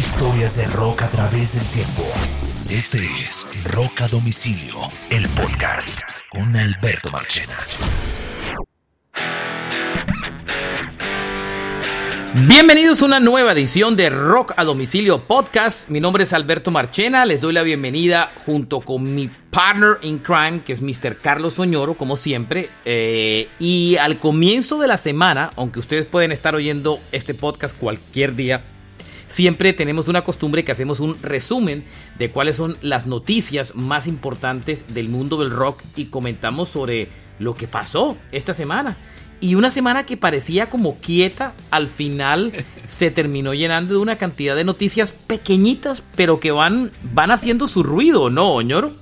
[0.00, 2.02] Historias de rock a través del tiempo.
[2.70, 4.74] Este es Rock a Domicilio,
[5.10, 7.54] el podcast con Alberto Marchena.
[12.48, 15.90] Bienvenidos a una nueva edición de Rock a Domicilio Podcast.
[15.90, 17.26] Mi nombre es Alberto Marchena.
[17.26, 21.20] Les doy la bienvenida junto con mi partner in crime, que es Mr.
[21.20, 22.70] Carlos Soñoro, como siempre.
[22.86, 28.34] Eh, y al comienzo de la semana, aunque ustedes pueden estar oyendo este podcast cualquier
[28.34, 28.64] día,
[29.30, 31.84] siempre tenemos una costumbre que hacemos un resumen
[32.18, 37.08] de cuáles son las noticias más importantes del mundo del rock y comentamos sobre
[37.38, 38.96] lo que pasó esta semana.
[39.40, 42.52] Y una semana que parecía como quieta, al final
[42.86, 47.82] se terminó llenando de una cantidad de noticias pequeñitas, pero que van, van haciendo su
[47.82, 48.92] ruido, ¿no, Oñoro?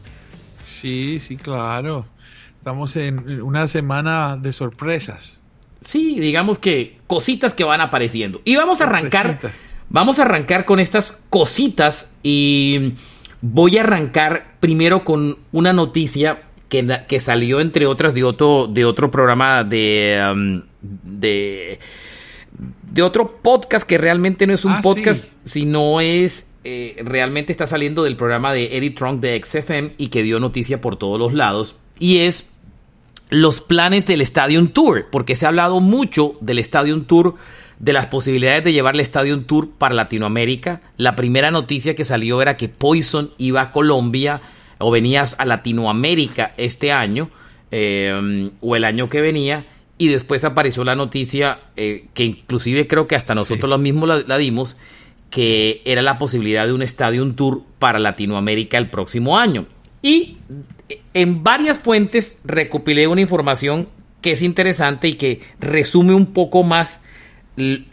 [0.60, 2.06] Sí, sí, claro.
[2.58, 5.42] Estamos en una semana de sorpresas.
[5.80, 8.40] Sí, digamos que cositas que van apareciendo.
[8.44, 9.38] Y vamos a arrancar.
[9.88, 12.10] Vamos a arrancar con estas cositas.
[12.22, 12.94] Y
[13.40, 19.10] voy a arrancar primero con una noticia que, salió entre otras de otro, de otro
[19.10, 21.78] programa de, um, de,
[22.92, 27.66] de otro podcast que realmente no es un ah, podcast, sino es eh, realmente está
[27.66, 31.32] saliendo del programa de Eddie Trunk de XFM y que dio noticia por todos los
[31.32, 31.76] lados.
[31.98, 32.44] Y es
[33.30, 37.34] los planes del Stadium Tour, porque se ha hablado mucho del Stadium Tour,
[37.78, 40.80] de las posibilidades de llevar el Stadium Tour para Latinoamérica.
[40.96, 44.40] La primera noticia que salió era que Poison iba a Colombia
[44.78, 47.30] o venías a Latinoamérica este año
[47.70, 49.66] eh, o el año que venía
[49.98, 54.38] y después apareció la noticia eh, que inclusive creo que hasta nosotros lo mismo la,
[54.38, 54.76] dimos
[55.28, 59.66] que era la posibilidad de un estadio tour para Latinoamérica el próximo año
[60.00, 60.38] y
[61.14, 63.88] en varias fuentes recopilé una información
[64.20, 67.00] que es interesante y que resume un poco más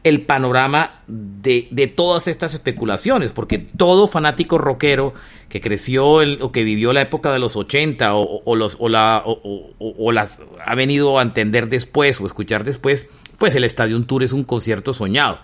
[0.04, 5.14] el panorama de, todas estas especulaciones, porque todo fanático rockero
[5.50, 10.42] que creció o que vivió la época de los 80 o, o, la, o, las
[10.64, 13.08] ha venido a entender después o escuchar después,
[13.40, 15.40] pues el Estadio Tour es un concierto soñado.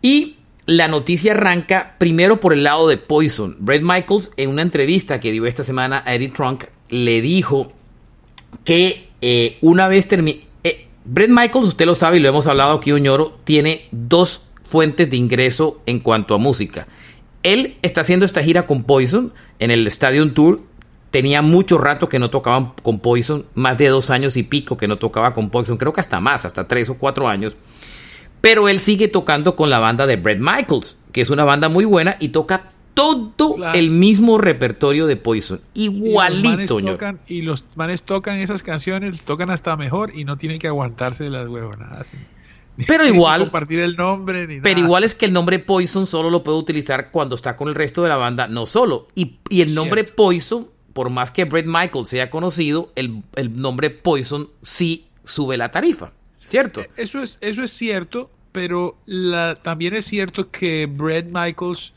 [0.00, 0.36] Y
[0.66, 3.56] la noticia arranca primero por el lado de Poison.
[3.58, 7.72] Brett Michaels, en una entrevista que dio esta semana a Eddie Trunk, le dijo
[8.64, 10.40] que eh, una vez terminó
[11.06, 15.18] Brett Michaels, usted lo sabe y lo hemos hablado aquí, Oñoro, tiene dos fuentes de
[15.18, 16.86] ingreso en cuanto a música.
[17.42, 20.62] Él está haciendo esta gira con Poison en el Stadium Tour.
[21.10, 24.88] Tenía mucho rato que no tocaban con Poison, más de dos años y pico que
[24.88, 27.54] no tocaba con Poison, creo que hasta más, hasta tres o cuatro años.
[28.44, 31.86] Pero él sigue tocando con la banda de Brett Michaels, que es una banda muy
[31.86, 35.62] buena y toca todo el mismo repertorio de Poison.
[35.72, 36.78] Igualito.
[37.26, 41.30] Y los, manes tocan esas canciones, tocan hasta mejor y no tienen que aguantarse de
[41.30, 42.12] las huevonadas.
[42.86, 43.40] Pero igual.
[43.40, 47.10] compartir el nombre ni Pero igual es que el nombre Poison solo lo puede utilizar
[47.10, 49.08] cuando está con el resto de la banda, no solo.
[49.14, 53.22] Y, el nombre Poison, por más que Brett Michael sea conocido, el,
[53.54, 56.12] nombre Poison sí sube la tarifa.
[56.46, 56.80] ¿Cierto?
[56.80, 61.92] E, eso es, eso es cierto, pero la, también es cierto que Brett Michaels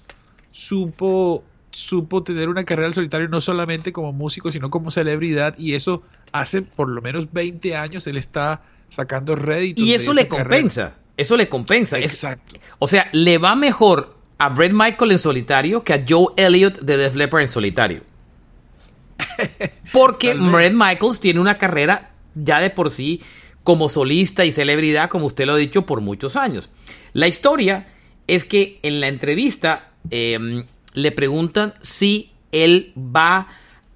[0.51, 5.75] supo, supo tener una carrera al solitario no solamente como músico, sino como celebridad, y
[5.75, 9.85] eso hace por lo menos 20 años él está sacando réditos.
[9.85, 11.99] Y eso le compensa, eso le compensa.
[11.99, 12.57] Exacto.
[12.79, 16.97] o sea, le va mejor a Brett Michael en solitario que a Joe Elliott de
[16.97, 18.01] Def Leppard en solitario.
[19.93, 23.21] Porque Brett Michaels tiene una carrera ya de por sí
[23.67, 26.69] como solista y celebridad, como usted lo ha dicho, por muchos años.
[27.11, 27.87] La historia
[28.25, 33.47] es que en la entrevista Em, le preguntan si él va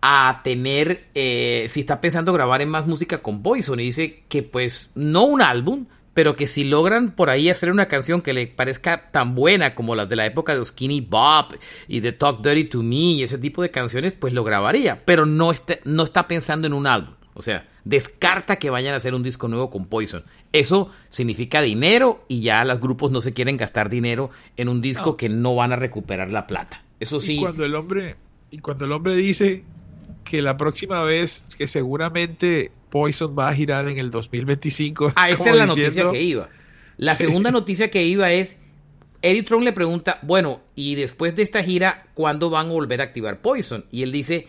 [0.01, 4.43] a tener, eh, si está pensando grabar en más música con Poison y dice que
[4.43, 8.47] pues no un álbum, pero que si logran por ahí hacer una canción que le
[8.47, 12.65] parezca tan buena como las de la época de Skinny Bob y de Talk Dirty
[12.65, 16.27] to Me y ese tipo de canciones, pues lo grabaría, pero no está, no está
[16.27, 17.13] pensando en un álbum.
[17.33, 20.23] O sea, descarta que vayan a hacer un disco nuevo con Poison.
[20.51, 25.17] Eso significa dinero y ya los grupos no se quieren gastar dinero en un disco
[25.17, 26.83] que no van a recuperar la plata.
[26.99, 27.33] Eso sí.
[27.33, 28.15] Y cuando el hombre
[28.51, 29.63] y cuando el hombre dice
[30.23, 35.13] que la próxima vez que seguramente Poison va a girar en el 2025.
[35.15, 36.49] Ah, esa es la noticia que iba.
[36.97, 38.57] La segunda noticia que iba es
[39.21, 43.05] Eddie Trump le pregunta, bueno, y después de esta gira, ¿cuándo van a volver a
[43.05, 43.85] activar Poison?
[43.91, 44.47] Y él dice,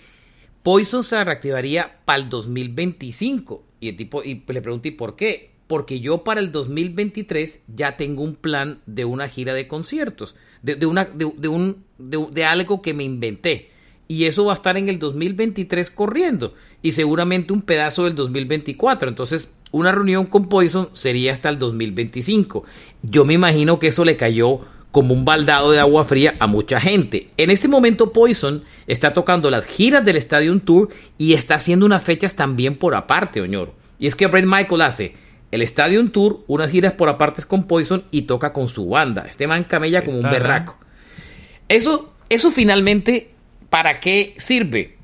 [0.62, 3.64] Poison se reactivaría para el 2025.
[3.80, 5.50] Y el tipo y le pregunté, ¿y por qué?
[5.66, 10.86] Porque yo para el 2023 ya tengo un plan de una gira de conciertos, de,
[10.86, 13.70] una, de, un, de, algo que me inventé.
[14.06, 16.54] Y eso va a estar en el 2023 corriendo.
[16.82, 19.08] Y seguramente un pedazo del 2024.
[19.08, 22.64] Entonces, una reunión con Poison sería hasta el 2025.
[23.02, 24.60] Yo me imagino que eso le cayó
[24.92, 27.28] como un baldado de agua fría a mucha gente.
[27.38, 32.04] En este momento Poison está tocando las giras del Stadium Tour y está haciendo unas
[32.04, 33.74] fechas también por aparte, Oñoro.
[33.98, 35.14] Y es que Brett Michael hace
[35.50, 39.24] el Stadium Tour, unas giras por apartes con Poison y toca con su banda.
[39.28, 40.76] Este man camella como un berraco.
[41.68, 43.30] Eso, eso finalmente,
[43.70, 44.98] ¿para qué sirve?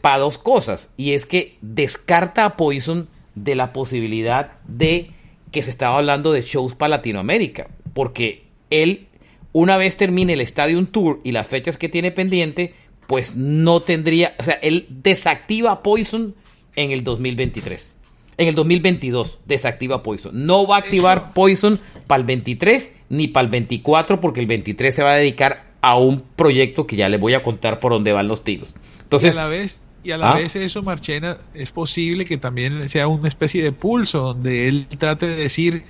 [0.00, 0.90] Para dos cosas.
[0.96, 5.10] Y es que descarta a Poison de la posibilidad de
[5.52, 7.68] que se estaba hablando de shows para Latinoamérica.
[7.92, 9.08] Porque él
[9.52, 12.74] una vez termine el Stadium Tour y las fechas que tiene pendiente,
[13.06, 16.34] pues no tendría, o sea, él desactiva Poison
[16.76, 17.96] en el 2023.
[18.38, 20.46] En el 2022 desactiva Poison.
[20.46, 24.94] No va a activar Poison para el 23 ni para el 24 porque el 23
[24.94, 28.12] se va a dedicar a un proyecto que ya les voy a contar por dónde
[28.12, 28.74] van los tiros.
[29.02, 30.36] Entonces, y a la vez, y a la ¿ah?
[30.36, 35.26] vez eso, Marchena, es posible que también sea una especie de pulso donde él trate
[35.26, 35.84] de decir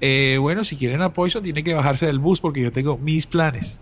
[0.00, 3.26] eh, bueno, si quieren a Poison, tiene que bajarse del bus porque yo tengo mis
[3.26, 3.78] planes.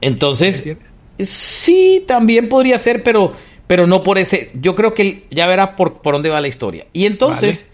[0.00, 0.76] Entonces,
[1.18, 3.32] sí, también podría ser, pero,
[3.66, 4.50] pero no por ese.
[4.54, 6.86] Yo creo que ya verá por, por dónde va la historia.
[6.92, 7.66] Y entonces,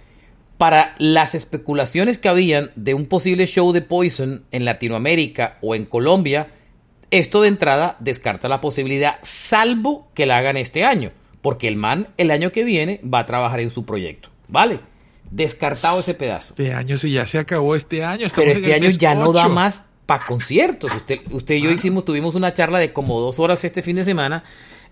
[0.59, 5.85] para las especulaciones que habían de un posible show de Poison en Latinoamérica o en
[5.85, 6.49] Colombia,
[7.11, 11.13] esto de entrada descarta la posibilidad, salvo que la hagan este año,
[11.43, 14.31] porque el man el año que viene va a trabajar en su proyecto.
[14.49, 14.81] ¿Vale?
[15.32, 16.55] Descartado ese pedazo.
[16.56, 18.29] Este año sí ya se acabó este año.
[18.34, 20.94] Pero este año ya no da más para conciertos.
[20.94, 21.75] Usted, usted y yo ah.
[21.75, 24.44] hicimos, tuvimos una charla de como dos horas este fin de semana,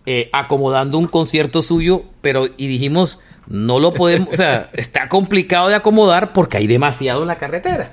[0.06, 5.68] eh, acomodando un concierto suyo, pero y dijimos, no lo podemos, o sea, está complicado
[5.68, 7.92] de acomodar porque hay demasiado en la carretera.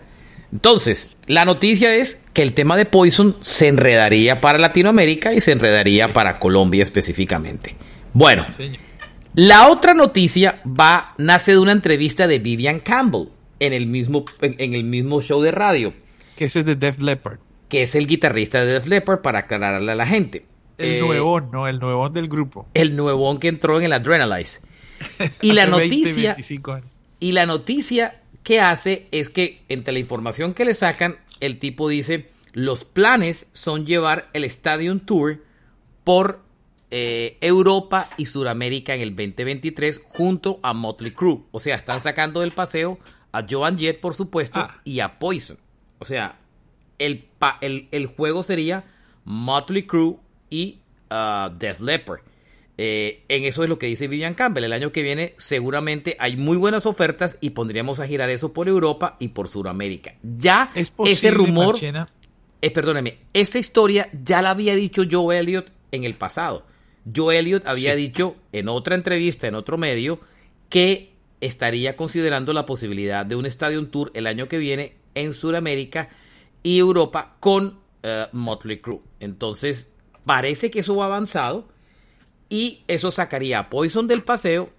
[0.53, 5.51] Entonces, la noticia es que el tema de Poison se enredaría para Latinoamérica y se
[5.51, 7.75] enredaría para Colombia específicamente.
[8.13, 8.45] Bueno,
[9.37, 13.27] la otra noticia va, nace de una entrevista de Vivian Campbell
[13.59, 15.93] en el mismo, en, el mismo show de radio.
[16.35, 17.37] Que es de Def Leppard.
[17.69, 20.47] Que es el guitarrista de Def Leppard para aclararle a la gente.
[20.79, 22.65] El eh, nuevón, no, el nuevón del grupo.
[22.73, 24.59] El nuevón que entró en el Adrenalize.
[25.43, 26.35] Y la noticia.
[27.19, 31.89] y la noticia que hace es que entre la información que le sacan, el tipo
[31.89, 35.43] dice: los planes son llevar el Stadium Tour
[36.03, 36.46] por
[36.89, 41.41] eh, Europa y Sudamérica en el 2023 junto a Motley Crue.
[41.51, 42.99] O sea, están sacando del paseo
[43.31, 44.81] a Joan Jett, por supuesto, ah.
[44.83, 45.57] y a Poison.
[45.99, 46.39] O sea,
[46.99, 47.27] el,
[47.91, 48.85] el, juego sería
[49.25, 50.17] Motley Crue
[50.49, 50.79] y
[51.11, 52.21] uh, Death Leopard.
[52.79, 54.63] Eh, en eso es lo que dice Vivian Campbell.
[54.63, 58.67] El año que viene seguramente hay muy buenas ofertas y pondríamos a girar eso por
[58.67, 60.13] Europa y por Sudamérica.
[60.21, 61.75] Ya ese rumor,
[62.61, 66.65] eh, perdóneme, esa historia ya la había dicho Joe Elliott en el pasado.
[67.15, 70.19] Joe Elliott había dicho en otra entrevista, en otro medio,
[70.69, 76.09] que estaría considerando la posibilidad de un Stadium Tour el año que viene en Sudamérica
[76.63, 79.01] y Europa con uh, Motley Crue.
[79.19, 79.89] Entonces,
[80.25, 81.67] parece que eso va avanzado
[82.49, 84.69] y eso sacaría a Poison del paseo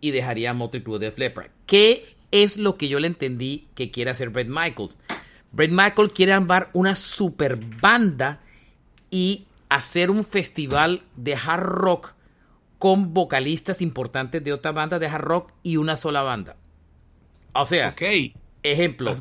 [0.00, 1.50] y dejaría a Motley Crue de Flipper.
[1.66, 4.96] ¿Qué es lo que yo le entendí que quiere hacer Brett Michaels?
[5.52, 8.40] Brett Michaels quiere armar una super banda
[9.10, 12.14] y hacer un festival de hard rock
[12.78, 16.56] con vocalistas importantes de otra banda de hard rock y una sola banda.
[17.54, 17.94] O sea,
[18.62, 19.16] ejemplo,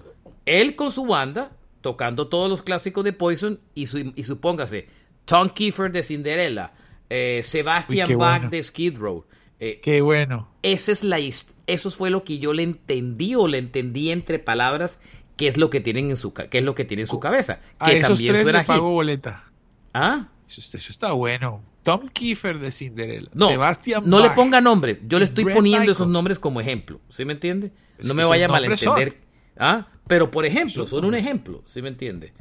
[0.45, 1.51] él con su banda
[1.81, 3.87] tocando todos los clásicos de Poison y,
[4.19, 4.87] y supóngase
[5.25, 6.73] Tom Kiefer de Cinderella,
[7.09, 9.25] eh, Sebastian Bach de Skid Row.
[9.59, 10.49] Eh, qué bueno.
[10.63, 11.19] Esa es la,
[11.67, 14.99] eso fue lo que yo le entendí o le entendí entre palabras
[15.37, 17.59] qué es lo que tienen en su, qué es lo que tiene en su cabeza.
[17.83, 19.45] Que a también tres le pago boleta.
[19.93, 20.29] ¿Ah?
[20.57, 21.63] Eso, está bueno.
[21.83, 23.29] Tom Kiefer de Cinderella.
[23.33, 24.99] No, Sebastian no le ponga nombres.
[25.07, 26.99] Yo le estoy poniendo esos nombres como ejemplo.
[27.09, 27.71] ¿Sí me entiende?
[28.03, 29.17] no me vaya a malentender.
[29.57, 29.87] ¿Ah?
[30.07, 31.63] Pero por ejemplo, son un ejemplo.
[31.65, 32.33] ¿Sí me entiende?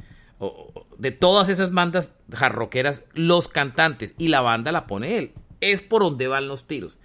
[0.97, 5.33] de todas esas bandas jarroqueras, los cantantes y la banda la pone él.
[5.61, 6.97] Es por donde van los tiros.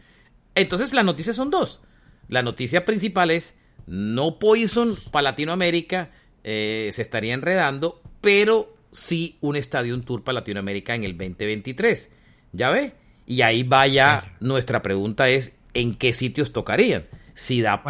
[0.54, 1.80] Entonces las noticias son dos.
[2.28, 3.54] La noticia principal es
[3.86, 6.10] no Poison para Latinoamérica
[6.44, 12.10] eh, se estaría enredando, pero sí un estadio, un tour para Latinoamérica en el 2023.
[12.52, 12.94] ¿Ya ve?
[13.26, 17.04] Y ahí vaya, nuestra pregunta es, ¿en qué sitios tocarían?
[17.34, 17.82] Si, da,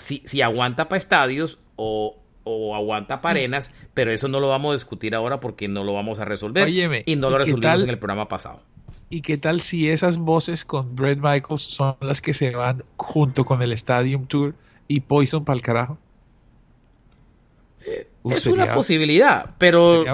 [0.00, 2.16] si, si, aguanta para estadios o,
[2.74, 6.18] aguanta para arenas, pero eso no lo vamos a discutir ahora porque no lo vamos
[6.18, 6.68] a resolver.
[6.68, 8.62] y no lo resolvimos en el programa pasado.
[9.10, 13.44] ¿Y qué tal si esas voces con Brett Michaels son las que se van junto
[13.44, 14.54] con el Stadium Tour
[14.86, 15.98] y Poison para el carajo?
[18.30, 20.04] Es una posibilidad, pero,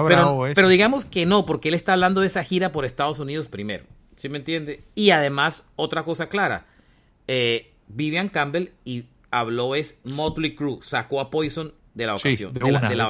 [0.53, 3.85] pero, digamos que no, porque él está hablando de esa gira por Estados Unidos primero.
[4.15, 4.83] ¿Sí me entiende?
[4.95, 6.67] Y además, otra cosa clara,
[7.27, 12.71] eh, Vivian Campbell y habló es Motley Crue, sacó a Poison de la ocasión, de,
[12.71, 13.09] la,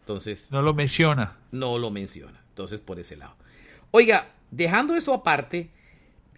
[0.00, 0.46] Entonces.
[0.50, 1.38] No lo menciona.
[1.50, 2.42] No lo menciona.
[2.48, 3.36] Entonces, por ese lado.
[3.90, 5.70] Oiga, dejando eso aparte,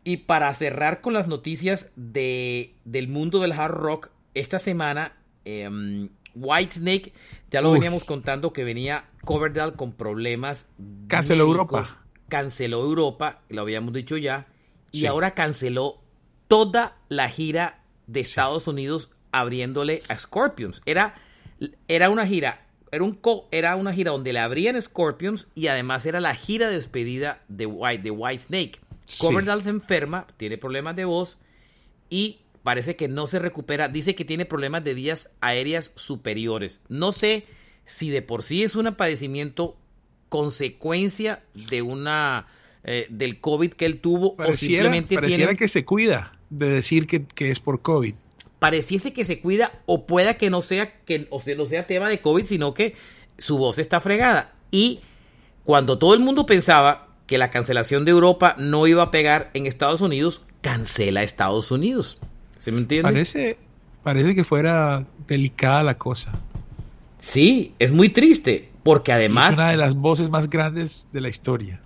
[0.04, 6.08] y para cerrar con las noticias de, del mundo del hard rock, esta semana eh,
[6.34, 7.12] Whitesnake,
[7.54, 10.66] ya lo veníamos contando que venía Coverdale con problemas.
[11.06, 12.04] Canceló Europa.
[12.28, 14.48] Canceló Europa, lo habíamos dicho ya,
[14.90, 16.00] y ahora canceló
[16.48, 20.82] toda la gira de Estados Unidos abriéndole a Scorpions.
[20.84, 21.14] Era,
[21.86, 23.20] era una gira, era, un
[23.52, 27.66] era una gira donde le abrían Scorpions y además era la gira de despedida de
[27.66, 28.80] White, de Whitesnake.
[29.18, 31.36] Coverdale se enferma, tiene problemas de voz
[32.10, 33.88] y parece que no se recupera.
[33.88, 36.80] Dice que tiene problemas de vías aéreas superiores.
[36.88, 37.44] No sé
[37.84, 39.76] si de por sí es un padecimiento
[40.28, 42.46] consecuencia de una
[42.82, 47.50] eh, del COVID que él tuvo o simplemente pareciera que se cuida de decir que,
[47.50, 48.14] es por COVID.
[48.58, 52.08] Pareciese que se cuida o pueda que no sea que o sea, no sea tema
[52.08, 52.94] de COVID, sino que
[53.38, 54.54] su voz está fregada.
[54.70, 55.00] Y
[55.64, 59.66] cuando todo el mundo pensaba que la cancelación de Europa no iba a pegar en
[59.66, 62.18] Estados Unidos, cancela Estados Unidos.
[62.58, 63.10] ¿Se me entiende?
[63.10, 63.58] Parece,
[64.02, 66.32] parece que fuera delicada la cosa.
[67.18, 69.52] Sí, es muy triste, porque además...
[69.52, 71.80] Es una de las voces más grandes de la historia.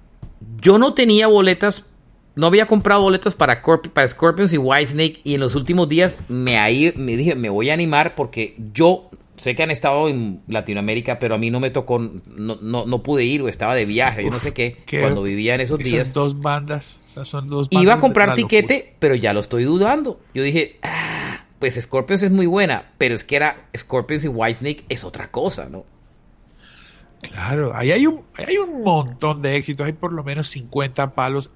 [0.61, 1.87] Yo no tenía boletas,
[2.35, 6.59] no había comprado boletas para, para Scorpions y Whitesnake, y en los últimos días me,
[6.59, 11.19] ahí, me dije, me voy a animar porque yo sé que han estado en Latinoamérica,
[11.19, 14.31] pero a mí no me tocó, no, no, pude ir o estaba de viaje, yo
[14.31, 16.13] no sé qué, cuando vivía en esos días.
[16.13, 20.21] dos bandas, son dos Iba a comprar tiquete, pero ya lo estoy dudando.
[20.35, 24.85] Yo dije, ah, pues Scorpions es muy buena, pero es que era Scorpions y Whitesnake
[24.89, 25.85] es otra cosa, ¿no?
[27.21, 31.51] Claro, ahí hay un, hay un montón de éxitos, hay por lo menos 50 palos,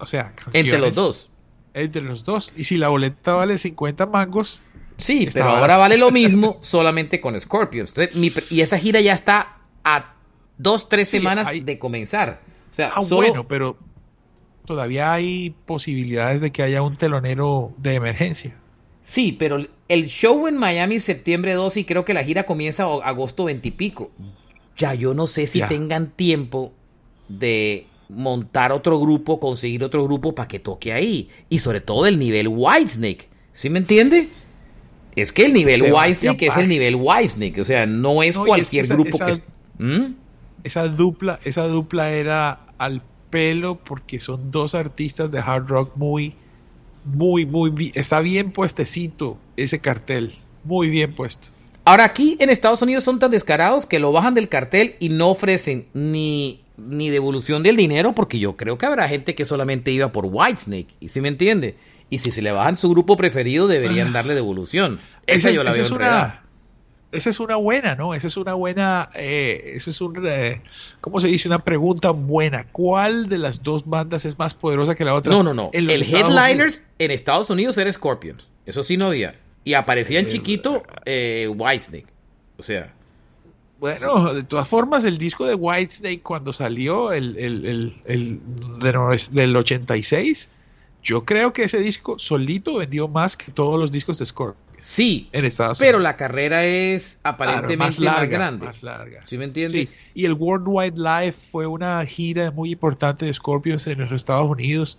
[0.00, 0.64] o sea, canciones.
[0.64, 1.30] Entre los dos.
[1.74, 2.52] Entre los dos.
[2.56, 4.62] Y si la boleta vale 50 mangos,
[4.96, 7.94] Sí, pero ahora vale lo mismo solamente con Scorpions.
[8.50, 10.14] y esa gira ya está a
[10.58, 12.40] dos, tres semanas de comenzar.
[12.70, 13.78] O sea, ah, bueno, pero
[14.64, 18.56] todavía hay posibilidades de que haya un telonero de emergencia.
[19.02, 23.44] Sí, pero el show en Miami septiembre 2 y creo que la gira comienza agosto
[23.44, 24.10] 20 y pico.
[24.76, 26.72] Ya yo no sé si tengan tiempo
[27.28, 31.30] de montar otro grupo, conseguir otro grupo para que toque ahí.
[31.48, 33.28] Y sobre todo el nivel Whitesnake.
[33.52, 34.28] ¿Sí me entiende?
[35.16, 39.18] Es que el nivel Wisnik es el nivel Wisnik, o sea, no es cualquier grupo
[39.18, 39.42] que...
[39.82, 40.14] ¿Mm?
[40.62, 46.34] Esa dupla, esa dupla era al pelo porque son dos artistas de hard rock muy,
[47.04, 47.92] muy, muy...
[47.94, 51.48] Está bien puestecito ese cartel, muy bien puesto.
[51.86, 55.30] Ahora aquí en Estados Unidos son tan descarados que lo bajan del cartel y no
[55.30, 60.12] ofrecen ni, ni devolución del dinero porque yo creo que habrá gente que solamente iba
[60.12, 61.76] por Whitesnake, ¿y si me entiende?
[62.08, 64.12] Y si se le bajan su grupo preferido, deberían ah.
[64.12, 65.00] darle devolución.
[65.26, 66.42] Esa, yo la veo es una,
[67.10, 68.14] Esa es una buena, ¿no?
[68.14, 69.10] Esa es una buena.
[69.14, 70.24] Eh, esa es un.
[70.24, 70.62] Eh,
[71.00, 71.48] ¿Cómo se dice?
[71.48, 72.64] Una pregunta buena.
[72.70, 75.32] ¿Cuál de las dos bandas es más poderosa que la otra?
[75.32, 75.70] No, no, no.
[75.72, 78.46] El Headliners en Estados Unidos era Scorpions.
[78.66, 79.34] Eso sí no había.
[79.64, 82.06] Y aparecía en chiquito eh, Whitesnake.
[82.56, 82.92] O sea.
[83.78, 88.40] Bueno, de todas formas, el disco de Whitesnake cuando salió, el, el, el, el
[89.32, 90.48] del 86
[91.06, 94.58] yo creo que ese disco solito vendió más que todos los discos de Scorpions.
[94.80, 98.66] Sí, en Estados pero la carrera es aparentemente más, grande.
[98.66, 99.22] Más larga.
[99.24, 99.90] ¿Sí me entiendes?
[99.90, 99.96] Sí.
[100.14, 104.98] Y el Worldwide Live fue una gira muy importante de Scorpions en los Estados Unidos.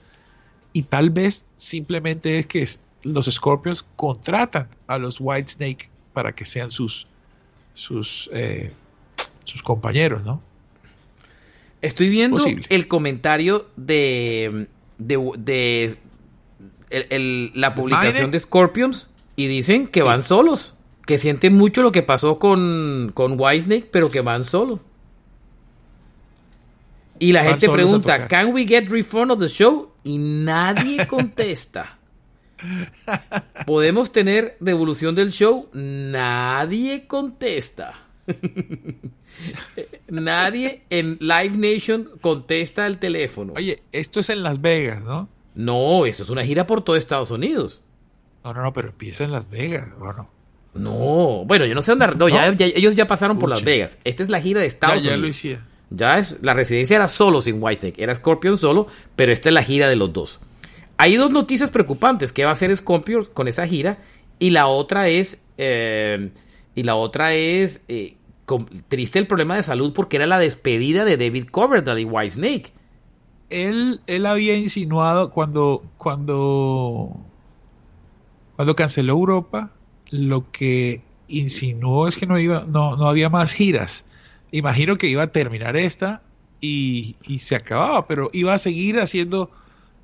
[0.72, 2.66] Y tal vez simplemente es que
[3.04, 7.06] los Scorpions contratan a los Whitesnake para que sean sus,
[7.74, 8.72] sus, eh,
[9.44, 10.42] sus compañeros, ¿no?
[11.82, 15.98] Estoy viendo el comentario de de,
[17.54, 20.74] la publicación de Scorpions y dicen que van solos,
[21.06, 24.80] que sienten mucho lo que pasó con, con Whitesnake, pero que van solos.
[27.20, 29.92] Y la gente pregunta, ¿Can we get refund of the show?
[30.04, 31.98] Y nadie contesta.
[33.66, 35.68] ¿Podemos tener devolución del show?
[35.74, 37.94] Nadie contesta.
[40.08, 43.54] Nadie en Live Nation contesta el teléfono.
[43.56, 45.30] Oye, esto es en Las Vegas, ¿no?
[45.56, 47.82] No, eso es una gira por todo Estados Unidos.
[48.44, 50.30] No, no, no, pero empieza en Las Vegas, ¿o no?
[50.74, 52.16] No, bueno, yo no sé dónde.
[52.16, 53.98] No, Ya, ellos ya pasaron por Las Vegas.
[54.04, 55.16] Esta es la gira de Estados Unidos.
[55.16, 55.64] Ya lo hicieron.
[55.90, 59.64] Ya es, la residencia era solo sin Whitesnake, era Scorpion solo, pero esta es la
[59.64, 60.40] gira de los dos.
[60.98, 64.00] Hay dos noticias preocupantes que va a hacer Scorpion con esa gira
[64.38, 66.30] y la otra es eh,
[66.76, 68.17] y la otra es eh,
[68.88, 72.72] triste el problema de salud porque era la despedida de David Coverdale y Whitesnake.
[73.50, 77.16] Él, él había insinuado cuando, cuando,
[78.56, 79.72] cuando canceló Europa,
[80.10, 84.06] lo que insinuó es que no, iba, no, no había más giras.
[84.52, 86.22] imagino que iba a terminar esta
[86.62, 89.52] y, y se acababa, pero iba a seguir haciendo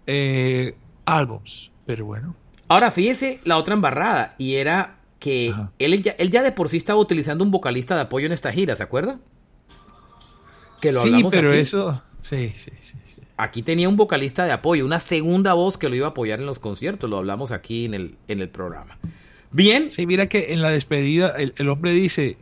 [0.08, 1.72] eh, álbums.
[1.86, 2.36] Pero bueno.
[2.68, 6.76] Ahora fíjese la otra embarrada y era que él ya, él ya de por sí
[6.76, 9.22] estaba utilizando un vocalista de apoyo en esta gira, ¿se acuerda?
[10.82, 12.98] Que lo sí, pero eso, sí, sí, sí,
[13.38, 16.46] Aquí tenía un vocalista de apoyo, una segunda voz que lo iba a apoyar en
[16.46, 18.98] los conciertos, lo hablamos aquí en el, en el programa.
[19.52, 19.92] Bien.
[19.92, 22.36] Sí, mira que en la despedida el, hombre dice,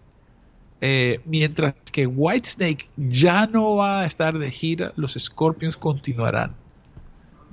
[0.82, 6.56] eh, mientras que Whitesnake ya no va a estar de gira, los Scorpions continuarán.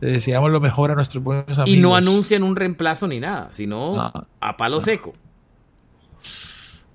[0.01, 1.69] Le deseamos lo mejor a nuestros buenos amigos.
[1.69, 5.15] Y no anuncian un reemplazo ni nada, sino a palo seco.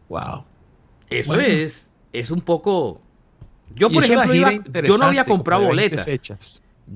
[0.10, 0.45] Wow.
[1.10, 3.01] Eso es, es un poco.
[3.75, 4.33] Yo, por ejemplo,
[4.83, 6.07] yo no había comprado boletas.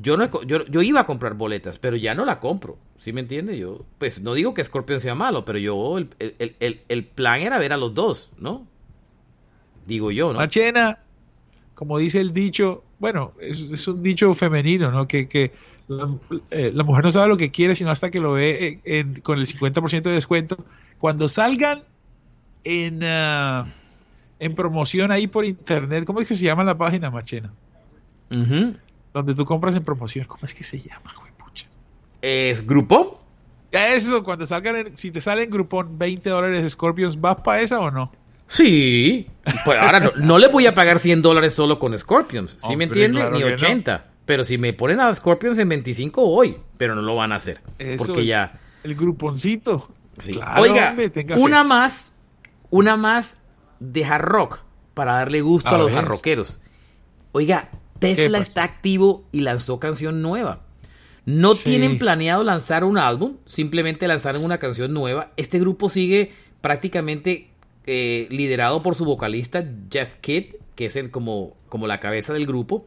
[0.02, 2.78] Yo, no, yo, iba a comprar boletas, pero ya no la compro.
[2.98, 3.58] ¿Sí me entiende?
[3.58, 7.78] Yo, pues no digo que Scorpion sea malo, pero yo, el, plan era ver a
[7.78, 8.68] los dos, ¿no?
[9.86, 10.40] Digo yo, ¿no?
[10.40, 11.00] Machena,
[11.74, 15.08] como dice el dicho, bueno, es, un dicho femenino, ¿no?
[15.08, 15.54] Que, que
[16.52, 18.80] eh, la, mujer no sabe lo que quiere, sino hasta que lo ve
[19.24, 20.58] con el 50% de descuento.
[21.00, 21.84] Cuando salgan
[22.64, 23.68] en, ah,
[24.40, 27.54] en promoción ahí por internet, ¿cómo es que se llama la página, Machena?
[29.14, 31.68] Donde tú compras en promoción, ¿cómo es que se llama, güey, pucha?
[32.22, 33.10] ¿Es Groupon?
[33.72, 37.92] Eso, cuando salgan, si te sale en Groupon 20 dólares Scorpions, ¿vas para esa o
[37.92, 38.12] no?
[38.50, 39.28] Sí,
[39.66, 43.30] pues ahora no, le voy a pagar 100 dólares solo con Scorpions, ¿sí me entiende?
[43.32, 44.06] Ni 80.
[44.28, 47.62] Pero si me ponen a Scorpions en 25 hoy, pero no lo van a hacer.
[47.98, 48.60] porque ya...
[48.84, 49.90] El gruponcito.
[50.58, 50.96] Oiga,
[51.38, 52.12] una más,
[52.70, 53.38] una más
[53.80, 54.60] de hard rock
[54.94, 56.60] para darle gusto a, los jarroqueros.
[57.32, 57.70] Oiga,
[58.00, 60.64] Tesla está activo y lanzó canción nueva.
[61.24, 65.32] No tienen planeado lanzar un álbum, simplemente lanzaron una canción nueva.
[65.38, 67.52] Este grupo sigue prácticamente
[67.86, 72.46] eh, liderado por su vocalista Jeff Kidd, que es el como, como la cabeza del
[72.46, 72.86] grupo.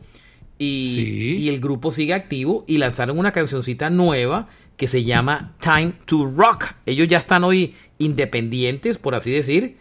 [0.63, 6.31] Y, el grupo sigue activo y lanzaron una cancioncita nueva que se llama Time to
[6.37, 6.75] Rock.
[6.85, 9.79] Ellos ya están hoy independientes, por así decir,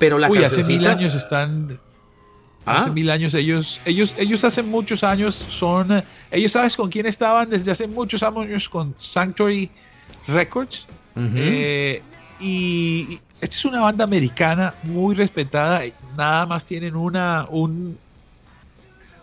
[0.00, 1.78] pero la Uy, hace mil años están...
[2.64, 2.92] Hace ¿Ah?
[2.92, 7.72] mil años ellos, ellos, ellos hace muchos años son, ellos sabes con quién estaban desde
[7.72, 9.68] hace muchos años con Sanctuary
[10.28, 10.86] Records.
[11.16, 12.00] Eh,
[12.40, 15.82] y esta es una banda americana muy respetada.
[16.16, 17.98] Nada más tienen una, un,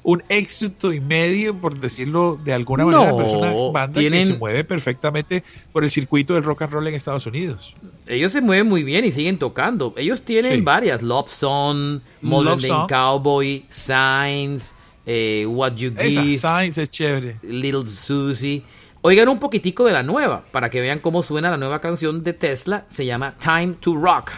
[0.04, 4.38] un éxito y medio, por decirlo de alguna manera, pero es una banda que se
[4.38, 7.74] mueve perfectamente por el circuito del rock and roll en Estados Unidos.
[8.08, 9.94] Ellos se mueven muy bien y siguen tocando.
[9.98, 14.74] Ellos tienen varias, Love Song, Modern Day Cowboy, Signs,
[15.06, 17.38] eh, What You Give, Signs es chévere.
[17.42, 18.64] Little Susie.
[19.02, 22.34] Oigan un poquitico de la nueva, para que vean cómo suena la nueva canción de
[22.34, 24.32] Tesla, se llama Time to Rock.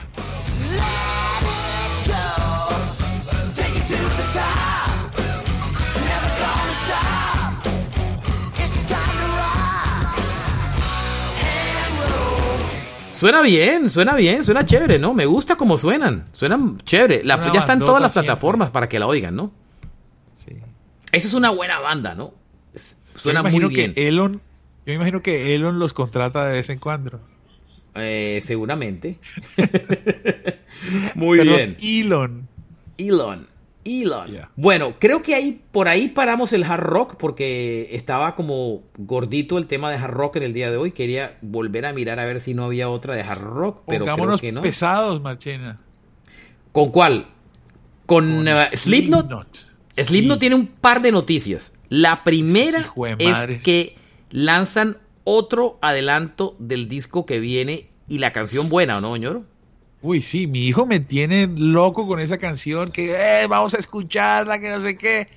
[13.21, 15.13] Suena bien, suena bien, suena chévere, ¿no?
[15.13, 17.23] Me gusta cómo suenan, suenan chévere.
[17.23, 19.51] La, ya están todas las plataformas para que la oigan, ¿no?
[20.35, 20.55] Sí.
[21.11, 22.33] Esa es una buena banda, ¿no?
[23.13, 23.93] Suena muy bien.
[23.93, 24.41] Que Elon,
[24.87, 27.19] yo imagino que Elon los contrata de vez en cuando.
[27.93, 29.19] Eh, seguramente.
[31.13, 31.77] muy bien.
[31.79, 32.47] Elon.
[32.97, 33.47] Elon.
[33.85, 34.31] Elon.
[34.55, 39.67] Bueno, creo que ahí por ahí paramos el hard rock porque estaba como gordito el
[39.67, 40.91] tema de hard rock en el día de hoy.
[40.91, 44.37] Quería volver a mirar a ver si no había otra de hard rock, pero creo
[44.37, 44.61] que no.
[44.61, 45.79] pesados, Marchena.
[46.71, 47.27] ¿Con cuál?
[48.05, 49.71] Con, uh, Slipknot.
[49.95, 51.73] Slipknot tiene un par de noticias.
[51.89, 53.95] La primera es que
[54.29, 59.43] lanzan otro adelanto del disco que viene y la canción buena, ¿o no, señor?
[60.01, 63.11] Uy, sí, mi hijo me tiene loco con esa canción, que
[63.43, 65.27] eh, vamos a escucharla, que no sé qué.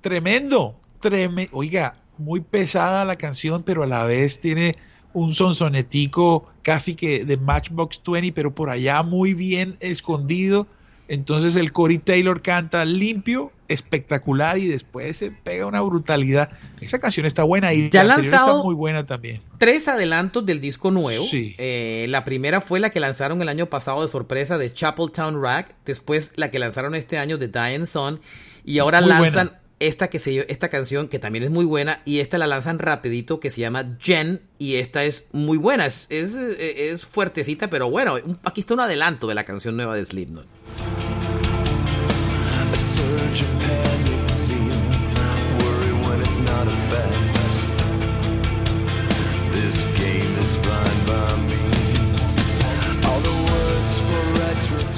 [0.00, 1.50] Tremendo, tremendo.
[1.54, 4.76] Oiga, muy pesada la canción, pero a la vez tiene
[5.12, 10.66] un sonsonetico casi que de Matchbox 20, pero por allá muy bien escondido.
[11.10, 16.50] Entonces el Corey Taylor canta limpio, espectacular y después se pega una brutalidad.
[16.80, 19.42] Esa canción está buena y ya la lanzado está muy buena también.
[19.58, 21.24] Tres adelantos del disco nuevo.
[21.24, 21.56] Sí.
[21.58, 25.74] Eh, la primera fue la que lanzaron el año pasado de sorpresa de Chapeltown Rack,
[25.84, 28.20] después la que lanzaron este año de Diane Son
[28.64, 32.38] y ahora lanzan esta que se esta canción que también es muy buena y esta
[32.38, 37.68] la lanzan rapidito que se llama Jen y esta es muy buena, es, es, fuertecita
[37.68, 40.46] pero bueno, aquí está un adelanto de la canción nueva de Slipknot.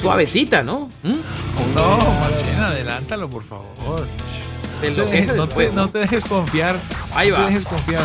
[0.02, 0.90] Suavecita, ¿no?
[1.04, 1.14] ¿Mm?
[1.76, 1.98] No,
[2.64, 4.06] adelántalo, por favor.
[4.80, 5.72] Se No te, no, te, ¿no?
[5.82, 6.80] no te dejes confiar.
[7.14, 7.46] Ahí no va.
[7.46, 8.02] te dejes confiar.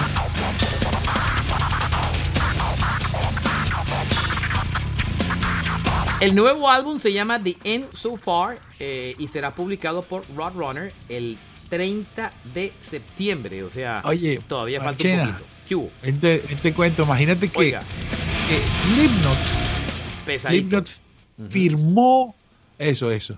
[6.20, 10.92] El nuevo álbum se llama The End So Far eh, y será publicado por Roadrunner
[11.10, 11.38] el
[11.70, 13.64] 30 de septiembre.
[13.64, 15.24] O sea, Oye, todavía falta Marchena.
[15.24, 15.50] un poquito.
[15.68, 16.74] ¿Qué hubo?
[16.76, 17.84] Cuento, imagínate que, Oiga,
[18.48, 19.38] que Slipknot,
[20.26, 20.84] pesadito.
[20.84, 22.36] Slipknot firmó
[22.80, 23.38] eso, eso.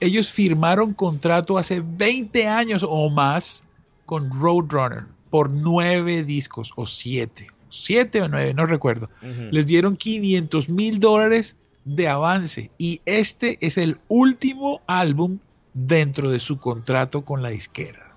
[0.00, 3.64] Ellos firmaron contrato hace 20 años o más
[4.04, 9.08] con Roadrunner por nueve discos o siete, siete o nueve, no recuerdo.
[9.50, 11.56] Les dieron 500 mil dólares
[11.88, 15.38] de avance y este es el último álbum
[15.72, 18.14] dentro de su contrato con la disquera.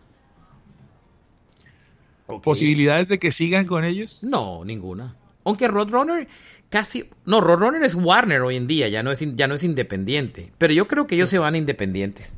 [2.44, 4.20] ¿Posibilidades de que sigan con ellos?
[4.22, 5.16] No, ninguna.
[5.44, 6.28] Aunque Roadrunner
[6.70, 7.10] casi...
[7.26, 10.52] No, Roadrunner es Warner hoy en día, ya no es, ya no es independiente.
[10.58, 12.34] Pero yo creo que ellos se van independientes.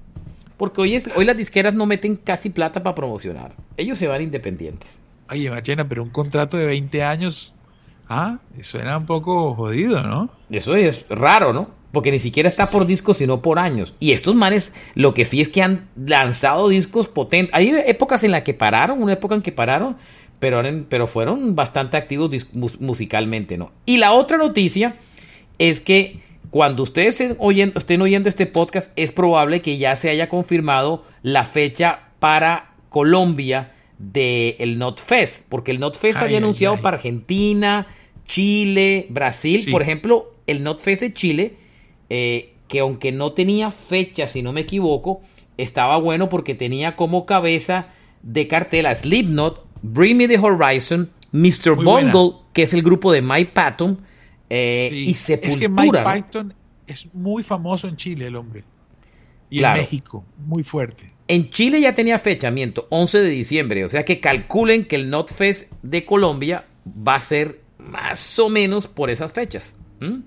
[0.57, 3.55] Porque hoy, es, hoy las disqueras no meten casi plata para promocionar.
[3.77, 4.99] Ellos se van independientes.
[5.29, 7.52] Oye, Marchena, pero un contrato de 20 años,
[8.13, 10.29] ah, suena un poco jodido, ¿no?
[10.49, 11.69] Eso es raro, ¿no?
[11.91, 13.93] Porque ni siquiera está por discos, sino por años.
[13.99, 17.53] Y estos manes, lo que sí es que han lanzado discos potentes.
[17.53, 19.97] Hay épocas en las que pararon, una época en que pararon,
[20.39, 22.31] pero, pero fueron bastante activos
[22.79, 23.71] musicalmente, ¿no?
[23.85, 24.95] Y la otra noticia
[25.59, 30.09] es que cuando ustedes estén oyendo, estén oyendo este podcast, es probable que ya se
[30.09, 36.37] haya confirmado la fecha para Colombia del Not Fest, porque el Not Fest Ay, había
[36.37, 36.81] ay, anunciado ay.
[36.81, 37.87] para Argentina,
[38.25, 39.71] Chile, Brasil, Sí.
[39.71, 41.55] por ejemplo, el Not Fest de Chile,
[42.09, 45.21] eh, que aunque no tenía fecha, si no me equivoco,
[45.57, 47.87] estaba bueno porque tenía como cabeza
[48.23, 51.75] de cartel a Slipknot, Bring Me the Horizon, Mr.
[51.75, 52.13] Muy buena.
[52.13, 54.01] Bungle, que es el grupo de Mike Patton,
[54.49, 55.05] eh, Sí.
[55.09, 55.53] y Sepultura.
[55.53, 56.13] Es que Mike ¿no?
[56.13, 56.53] Python
[56.87, 58.63] es muy famoso en Chile, el hombre.
[59.49, 59.79] Y Claro.
[59.79, 61.11] en México, muy fuerte.
[61.27, 63.85] En Chile ya tenía fecha, miento, 11 de diciembre.
[63.85, 68.49] O sea que calculen que el Not Fest de Colombia va a ser más o
[68.49, 69.75] menos por esas fechas.
[69.99, 70.21] ¿Mm?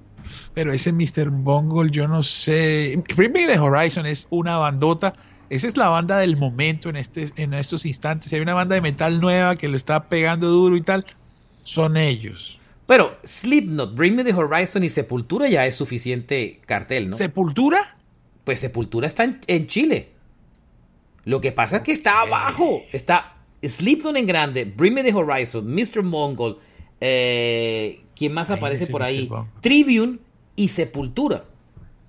[0.55, 1.31] Pero ese Mr.
[1.31, 3.01] Bungle, yo no sé.
[3.16, 5.14] Bring Me the Horizon es una bandota.
[5.51, 8.31] Esa es la banda del momento en, este, en estos instantes.
[8.31, 11.07] Si hay una banda de metal nueva que lo está pegando duro y tal,
[11.62, 12.59] son ellos.
[12.87, 17.16] Pero Slipknot, Bring Me the Horizon y Sepultura ya es suficiente cartel, ¿no?
[17.16, 17.97] ¿Sepultura?
[18.45, 20.11] Pues Sepultura está en, en Chile.
[21.25, 22.83] Lo que pasa es que está abajo.
[22.92, 26.03] Está Slipknot en grande, Bring Me the Horizon, Mr.
[26.03, 26.59] Mongol,
[27.00, 29.28] eh, ¿quién más aparece por ahí?
[29.61, 30.18] Tribune
[30.56, 31.44] y Sepultura.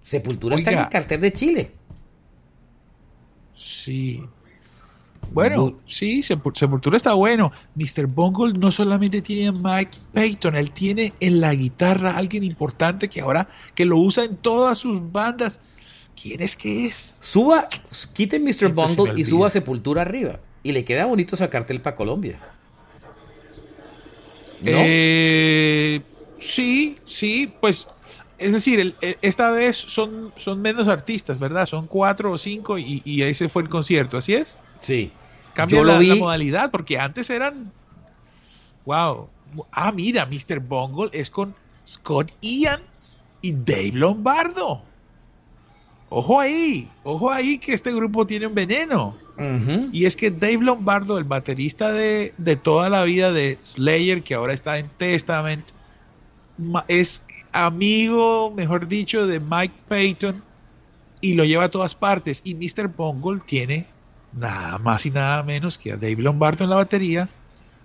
[0.04, 1.72] Sepultura está en el cartel de Chile.
[3.56, 4.24] Sí.
[5.32, 7.52] Bueno, Bu- sí, Sepul- Sepultura está bueno.
[7.76, 8.08] Mr.
[8.08, 13.10] Bungle no solamente tiene a Mike Payton, él tiene en la guitarra a alguien importante
[13.10, 15.60] que ahora que lo usa en todas sus bandas.
[16.22, 17.20] ¿Quién es que es?
[17.22, 17.68] Suba,
[18.14, 18.54] quiten Mr.
[18.54, 20.40] Siempre Bungle y suba Sepultura arriba.
[20.64, 22.40] Y le queda bonito ese cartel para Colombia.
[24.62, 24.72] ¿No?
[24.74, 26.02] Eh,
[26.40, 27.88] sí, sí, pues
[28.40, 31.66] es decir, el- el- esta vez son, son menos artistas, ¿verdad?
[31.68, 34.58] Son cuatro o cinco y, y ese fue el concierto, ¿así es?
[34.82, 35.12] sí.
[35.54, 36.08] Cambia la, vi.
[36.10, 37.72] la modalidad, porque antes eran.
[38.86, 39.28] Wow.
[39.72, 40.60] Ah, mira, Mr.
[40.60, 41.56] Bungle es con
[41.88, 42.82] Scott Ian
[43.42, 44.84] y Dave Lombardo.
[46.10, 49.16] Ojo ahí, ojo ahí que este grupo tiene un veneno.
[49.92, 54.34] Y es que Dave Lombardo, el baterista de, de toda la vida de Slayer, que
[54.34, 55.64] ahora está en Testament,
[56.88, 60.42] es amigo, mejor dicho, de Mike Payton
[61.22, 62.42] y lo lleva a todas partes.
[62.44, 62.88] Y Mr.
[62.88, 63.86] Bungle tiene
[64.34, 67.30] nada más y nada menos que a Dave Lombardo en la batería,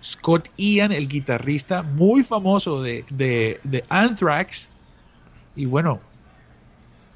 [0.03, 4.69] Scott Ian, el guitarrista muy famoso de, de, de Anthrax,
[5.55, 5.99] y bueno,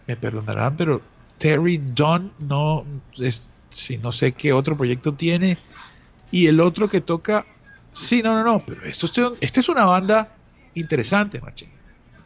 [0.08, 1.02] me perdonarán, pero
[1.38, 2.86] Terry Dunn no
[3.18, 5.58] es, sí, no sé qué otro proyecto tiene.
[6.32, 7.46] Y el otro que toca,
[7.92, 10.36] sí, no, no, no, pero esto, es- esta es una banda
[10.76, 11.70] interesante, Marchín.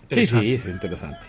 [0.10, 1.26] Sí, sí, es interesante.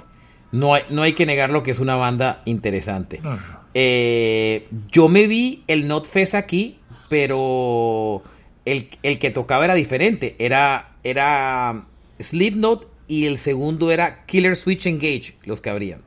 [0.51, 3.21] No hay, no hay que negar lo que es una banda interesante.
[3.23, 3.43] No, no.
[3.75, 8.23] Eh, yo me vi el Not Fest aquí, pero
[8.65, 10.35] el, el que tocaba era diferente.
[10.39, 11.87] Era, era
[12.21, 16.03] Slipknot y el segundo era Killer Switch Engage, los que abrían.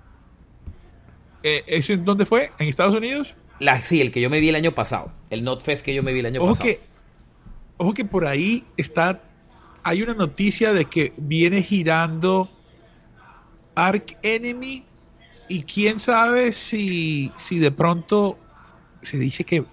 [1.47, 2.51] Eh, ¿Eso en dónde fue?
[2.58, 3.36] ¿En Estados Unidos?
[3.60, 5.12] La, sí, el que yo me vi el año pasado.
[5.29, 6.69] El Not Fest que yo me vi el año Ojo pasado.
[6.69, 6.79] que,
[7.77, 9.21] ojo que por ahí está,
[9.84, 12.49] hay una noticia de que viene girando
[13.75, 14.86] Ark Enemy
[15.47, 18.39] y quién sabe si, si de pronto
[19.03, 19.65] se dice que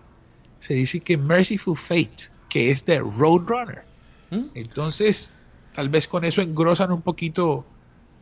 [0.60, 3.82] se dice que Merciful Fate, que es de Roadrunner.
[4.30, 4.44] ¿Mm?
[4.54, 5.32] Entonces,
[5.74, 7.64] tal vez con eso engrosan un poquito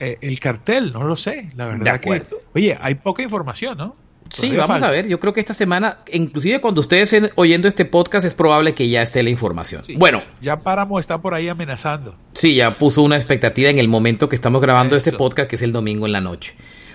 [0.01, 2.01] eh, el cartel, no lo sé, la verdad.
[2.01, 2.39] que- acuerdo.
[2.55, 3.97] oye, hay poca información, ¿no?
[4.33, 5.09] Sí, vamos a ver.
[5.09, 8.89] Yo creo que esta semana, inclusive cuando ustedes estén oyendo este podcast, es probable que
[8.89, 9.83] ya esté la información.
[9.97, 10.23] bueno.
[10.41, 12.15] Ya Páramo está por ahí amenazando.
[12.35, 15.63] Sí, ya puso una expectativa en el momento que estamos grabando este podcast, que es
[15.63, 16.55] el domingo en la noche.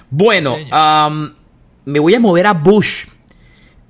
[0.10, 0.56] Bueno,
[1.84, 3.08] me voy a mover a Bush.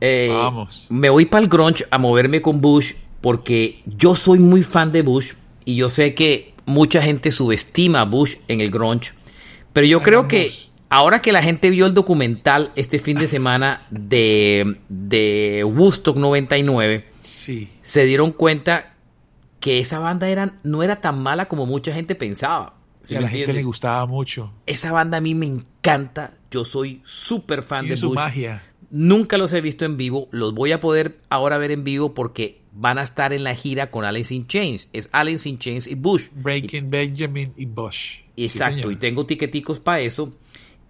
[0.01, 0.88] Eh, vamos.
[0.89, 5.04] Me voy para el grunge a moverme con Bush porque yo soy muy fan de
[5.04, 5.34] Bush
[5.65, 9.13] y yo sé que mucha gente subestima a Bush en el grunge,
[9.73, 10.51] pero yo creo que
[10.89, 17.06] ahora que la gente vio el documental este fin de semana de, de Woodstock 99,
[17.21, 18.93] se dieron cuenta
[19.60, 22.75] que esa banda era, no era tan mala como mucha gente pensaba.
[23.15, 24.54] a la gente le gustaba mucho.
[24.65, 26.36] Esa banda a mí me encanta.
[26.51, 28.63] Yo soy súper fan de su magia.
[28.95, 30.29] Nunca los he visto en vivo.
[30.31, 33.91] Los voy a poder ahora ver en vivo porque van a estar en la gira
[33.91, 34.88] con Alice in Chains.
[34.93, 36.27] Es Alice in Chains y Bush.
[36.34, 38.19] Breaking Benjamin y Bush.
[38.38, 40.34] Exacto, y tengo tiqueticos para eso.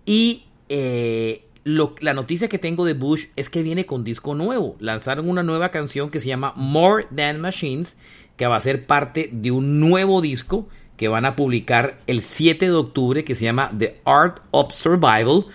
[0.06, 4.76] Y eh, la noticia que tengo de Bush es que viene con disco nuevo.
[4.80, 7.98] Lanzaron una nueva canción que se llama More Than Machines,
[8.38, 12.66] que va a ser parte de un nuevo disco que van a publicar el 7
[12.66, 15.46] de octubre, que se llama The Art of Survival.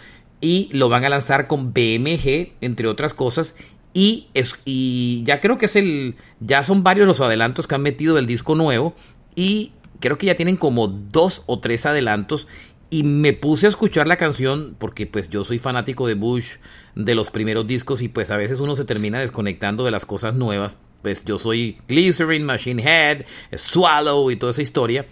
[0.40, 3.55] Y lo van a lanzar con BMG, entre otras cosas.
[3.92, 6.16] Y, es, y ya creo que es el.
[6.40, 8.94] Ya son varios los adelantos que han metido del disco nuevo.
[9.35, 12.46] Y creo que ya tienen como dos o tres adelantos
[12.90, 16.57] y me puse a escuchar la canción porque pues yo soy fanático de Bush
[16.96, 20.35] de los primeros discos y pues a veces uno se termina desconectando de las cosas
[20.35, 20.76] nuevas.
[21.00, 23.24] Pues yo soy Glycerin, Machine Head,
[23.55, 25.07] Swallow y toda esa historia.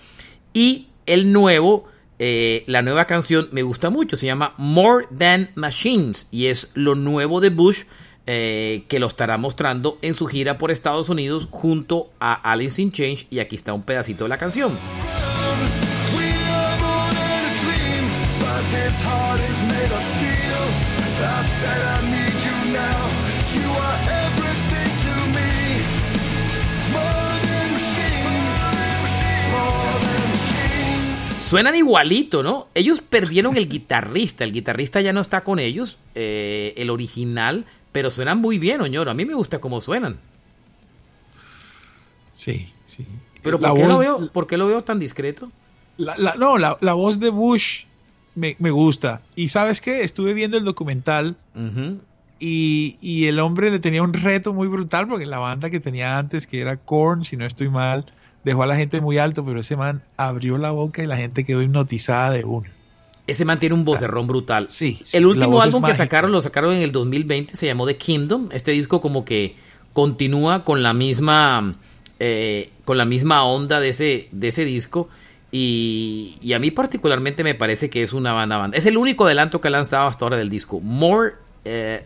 [0.53, 1.85] Y el nuevo,
[2.19, 6.95] eh, la nueva canción me gusta mucho, se llama More Than Machines y es lo
[6.95, 7.85] nuevo de Bush
[8.27, 12.93] eh, que lo estará mostrando en su gira por Estados Unidos junto a Alice in
[12.93, 14.77] Change y aquí está un pedacito de la canción.
[31.49, 32.69] Suenan igualito, ¿no?
[32.75, 34.45] Ellos perdieron el guitarrista.
[34.45, 39.11] El guitarrista ya no está con ellos, eh, el original, pero suenan muy bien, Oñoro.
[39.11, 40.19] A mí me gusta cómo suenan.
[42.35, 43.07] Sí, sí.
[43.43, 45.51] Pero ¿por, qué, lo veo, ¿por qué lo veo tan discreto?
[45.97, 47.85] no, la, voz de Bush
[48.35, 49.23] me, gusta.
[49.35, 51.35] Y sabes qué, estuve viendo el documental
[52.39, 56.19] y, y, el hombre le tenía un reto muy brutal porque la banda que tenía
[56.19, 58.05] antes, que era Korn, si no estoy mal,
[58.45, 61.45] dejó a la gente muy alto, pero ese man abrió la boca y la gente
[61.45, 62.69] quedó hipnotizada de uno.
[63.27, 64.67] Ese man tiene un vocerrón brutal.
[64.71, 65.01] Sí.
[65.13, 68.49] el último álbum que sacaron lo sacaron en el 2020, se llamó The Kingdom.
[68.53, 69.55] Este disco como que
[69.93, 71.75] continúa con la misma
[72.21, 75.09] eh, con la misma onda de ese de ese disco
[75.51, 78.77] y, y, a mí particularmente me parece que es una banda banda.
[78.77, 80.81] Es el único adelanto que ha lanzado hasta ahora del disco.
[80.81, 82.05] More eh,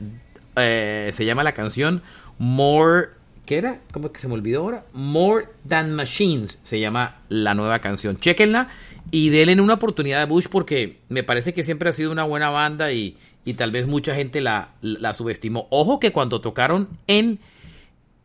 [0.56, 2.02] eh, se llama la canción
[2.38, 3.08] More
[3.46, 3.80] ¿Qué era?
[3.92, 4.86] ¿Cómo que se me olvidó ahora?
[4.92, 8.16] More Than Machines se llama la nueva canción.
[8.16, 8.68] Chequenla
[9.10, 12.50] y denle una oportunidad a Bush porque me parece que siempre ha sido una buena
[12.50, 13.16] banda y,
[13.56, 15.66] tal vez mucha gente la, la, subestimó.
[15.70, 17.40] Ojo que cuando tocaron en,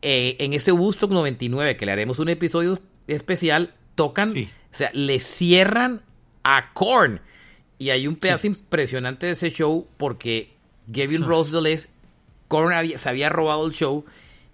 [0.04, 4.34] eh, en ese Woodstock 99, que le haremos un episodio especial, tocan, o
[4.72, 6.04] sea, le cierran
[6.44, 7.22] a Korn.
[7.80, 10.54] Y hay un pedazo impresionante de ese show porque
[10.86, 11.90] Gavin Rossdale es,
[12.48, 14.06] Korn se había robado el show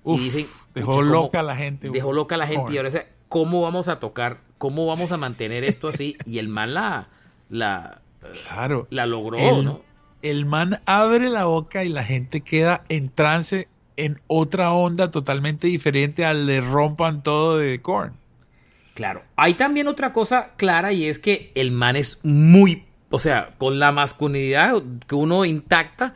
[0.05, 1.89] y dicen, dejó loca a la gente.
[1.89, 2.73] Dejó loca a la gente.
[2.73, 4.41] Y ahora es, ¿cómo vamos a tocar?
[4.57, 6.17] ¿Cómo vamos a mantener esto así?
[6.25, 7.09] Y el man la,
[7.49, 8.01] la,
[8.47, 9.81] claro, la logró, ¿no?
[10.21, 15.67] El man abre la boca y la gente queda en trance en otra onda totalmente
[15.67, 18.13] diferente al le rompan todo de Korn.
[18.93, 19.23] Claro.
[19.35, 22.85] Hay también otra cosa clara y es que el man es muy
[23.15, 26.15] o sea, con la masculinidad que uno intacta,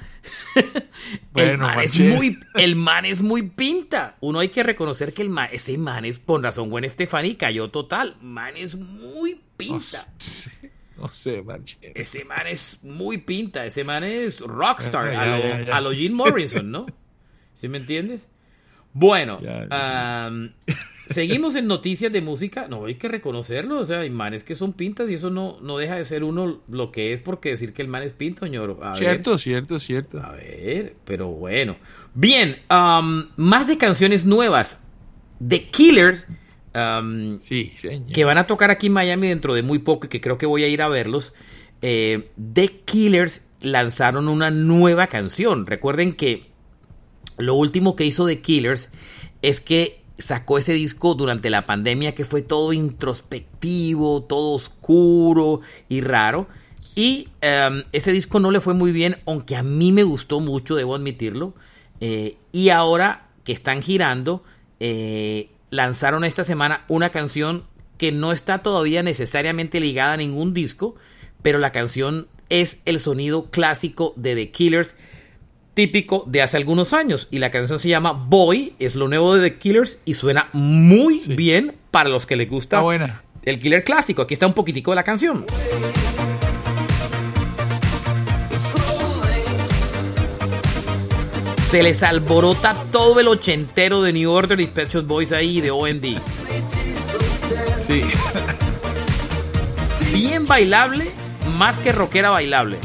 [1.35, 4.17] el, man es muy, el man es muy pinta.
[4.19, 7.69] Uno hay que reconocer que el man, ese man es, por razón, buen Estefani cayó
[7.69, 8.17] total.
[8.19, 10.11] Man es muy pinta.
[10.97, 11.45] No sé,
[11.93, 13.63] Ese man es muy pinta.
[13.63, 15.13] Ese man es rockstar.
[15.71, 16.87] a, lo, Jim Morrison, ¿no?
[17.53, 18.27] ¿Sí me entiendes?
[18.93, 19.39] Bueno,
[21.07, 22.67] seguimos en noticias de música.
[22.67, 23.79] No, hay que reconocerlo.
[23.79, 26.61] O sea, hay manes que son pintas y eso no, no deja de ser uno
[26.67, 28.79] lo que es porque decir que el man es pinto, ñoro.
[28.95, 30.19] cierto, cierto, cierto.
[30.19, 31.75] A ver, pero bueno.
[32.13, 32.57] Bien,
[33.35, 34.79] más de canciones nuevas.
[35.45, 36.25] The Killers.
[37.37, 37.73] sí,
[38.13, 40.45] Que van a tocar aquí en Miami dentro de muy poco y que creo que
[40.45, 41.33] voy a ir a verlos.
[41.81, 45.65] Eh, The Killers lanzaron una nueva canción.
[45.65, 46.51] Recuerden que
[47.37, 48.89] lo último que hizo The Killers
[49.41, 56.01] es que sacó ese disco durante la pandemia que fue todo introspectivo, todo oscuro y
[56.01, 56.47] raro.
[56.95, 60.75] Y em, ese disco no le fue muy bien, aunque a mí me gustó mucho,
[60.75, 61.53] debo admitirlo.
[62.01, 64.43] Eh, y ahora que están girando,
[64.79, 67.65] eh, lanzaron esta semana una canción
[67.97, 70.95] que no está todavía necesariamente ligada a ningún disco,
[71.41, 74.95] pero la canción es el sonido clásico de The Killers,
[75.77, 77.27] típico de hace algunos años.
[77.29, 81.21] Y la canción se llama Boy, es lo nuevo de The Killers y suena muy
[81.27, 82.83] bien para los que les gusta
[83.43, 84.23] el Killer clásico.
[84.23, 85.45] Aquí está un poquitico de la canción.
[91.69, 96.17] Se les alborota todo el ochentero de New Order y Pet Boys ahí de OMD.
[97.85, 98.01] Sí.
[100.11, 101.05] Bien bailable,
[101.55, 102.77] más que rockera bailable.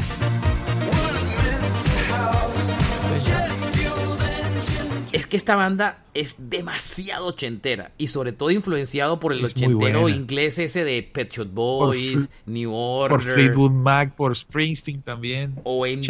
[5.33, 10.83] Que esta banda es demasiado ochentera y sobre todo influenciado por el ochentero inglés ese
[10.83, 13.17] de Pet Shop Boys, New Order.
[13.17, 15.55] Por Fleetwood Mac, por Springsteen también.
[15.63, 16.01] O en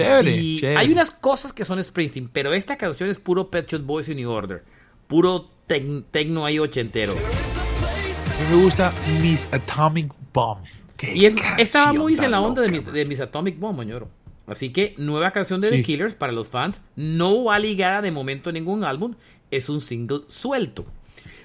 [0.76, 4.16] Hay unas cosas que son Springsteen, pero esta canción es puro Pet Shop Boys y
[4.16, 4.66] New Order.
[5.08, 7.14] Puro tecno ahí ochentero.
[7.14, 10.66] A mí me gusta Miss Atomic Bomb.
[11.02, 11.28] Y
[11.60, 14.10] estaba muy en la onda de Miss, de Miss Atomic Bomb, mañoro.
[14.46, 16.82] Así que nueva canción de The Killers para los fans.
[16.96, 19.16] No va ligada de momento a ningún álbum.
[19.52, 20.86] Es un single suelto.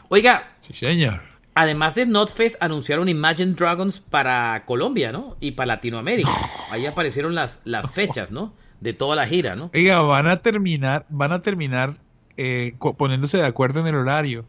[0.09, 0.57] Oiga.
[0.63, 1.21] Sí, señor.
[1.55, 5.37] Además de Notfest, anunciaron Imagine Dragons para Colombia, ¿no?
[5.41, 6.31] Y para Latinoamérica.
[6.71, 8.55] Ahí aparecieron las, las fechas, ¿no?
[8.81, 9.71] De toda la gira, ¿no?
[9.75, 11.99] Oiga, van a terminar, van a terminar
[12.37, 14.45] eh, poniéndose de acuerdo en el horario.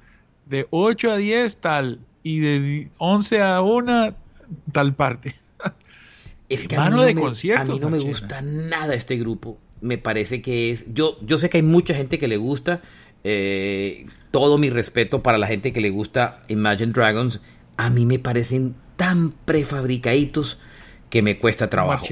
[0.45, 4.15] De 8 a 10 tal, y de 11 a 1
[4.71, 5.35] tal parte.
[6.49, 9.59] Es que a mí, no de me, a mí no me gusta nada este grupo.
[9.81, 10.85] Me parece que es.
[10.93, 12.81] Yo, yo sé que hay mucha gente que le gusta.
[13.23, 17.39] Eh, todo mi respeto para la gente que le gusta Imagine Dragons.
[17.77, 20.57] A mí me parecen tan prefabricaditos
[21.09, 22.05] que me cuesta trabajo.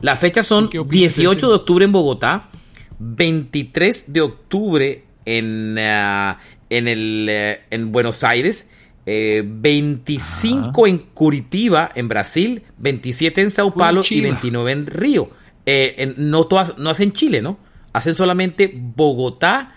[0.00, 2.50] Las fechas son 18 de octubre en Bogotá,
[2.98, 6.38] 23 de octubre en, ah,
[6.70, 8.66] en, el, eh, en Buenos Aires
[9.04, 15.30] 25 eh, en Curitiba, en Brasil, 27 en Sao Paulo y 29 en Río.
[15.66, 17.58] Eh, no, todas, no hacen Chile, ¿no?
[17.92, 19.74] Hacen solamente Bogotá,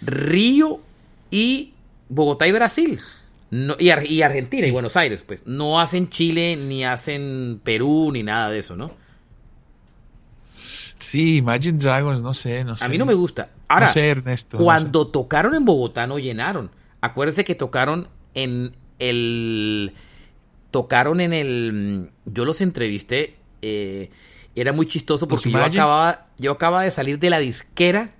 [0.00, 0.80] Río
[1.30, 1.72] y
[2.08, 3.00] Bogotá y Brasil.
[3.78, 3.90] y,
[4.22, 5.42] Argentina y Buenos Aires, pues.
[5.46, 8.90] No hacen Chile, ni hacen Perú, ni nada de eso, ¿no?
[10.96, 12.84] Sí, Imagine Dragons, no sé, no sé.
[12.84, 13.50] A mí no me gusta.
[13.68, 13.92] Ahora,
[14.52, 16.70] cuando tocaron en Bogotá no llenaron.
[17.00, 19.92] Acuérdense que tocaron en el...
[20.70, 22.10] Tocaron en el...
[22.24, 23.36] Yo los entrevisté.
[23.62, 24.10] Eh,
[24.54, 28.12] era muy chistoso porque yo acababa, yo acababa de salir de la disquera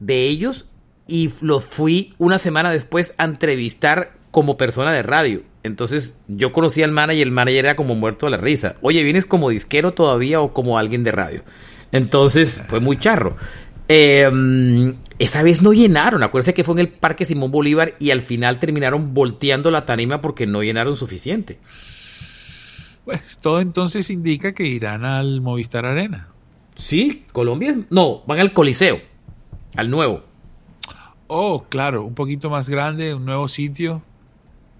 [0.00, 0.66] de ellos
[1.06, 5.42] y los fui una semana después a entrevistar como persona de radio.
[5.62, 8.76] Entonces yo conocí al manager y el manager era como muerto de la risa.
[8.82, 11.44] Oye, ¿vienes como disquero todavía o como alguien de radio?
[11.92, 13.36] Entonces fue muy charro.
[13.88, 18.20] Eh, esa vez no llenaron, acuérdense que fue en el Parque Simón Bolívar y al
[18.20, 21.58] final terminaron volteando la tarima porque no llenaron suficiente.
[23.04, 26.28] Pues todo entonces indica que irán al Movistar Arena.
[26.76, 27.78] Sí, Colombia.
[27.88, 29.00] No, van al Coliseo,
[29.76, 30.24] al nuevo.
[31.28, 34.02] Oh, claro, un poquito más grande, un nuevo sitio.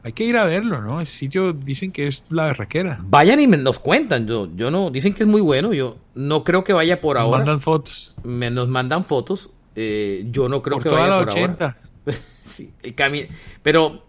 [0.07, 1.01] Hay que ir a verlo, ¿no?
[1.01, 3.01] Ese sitio dicen que es la berraquera.
[3.03, 4.29] Vayan y nos cuentan.
[4.29, 5.73] Yo, yo no, dicen que es muy bueno.
[5.73, 7.39] Yo no creo que vaya por ahora.
[7.39, 8.15] Nos mandan fotos.
[8.23, 9.51] Me, nos mandan fotos.
[9.75, 11.65] Eh, yo no creo que vaya por 80.
[11.65, 11.81] ahora.
[12.45, 13.27] sí, el camino.
[13.65, 14.05] Pero.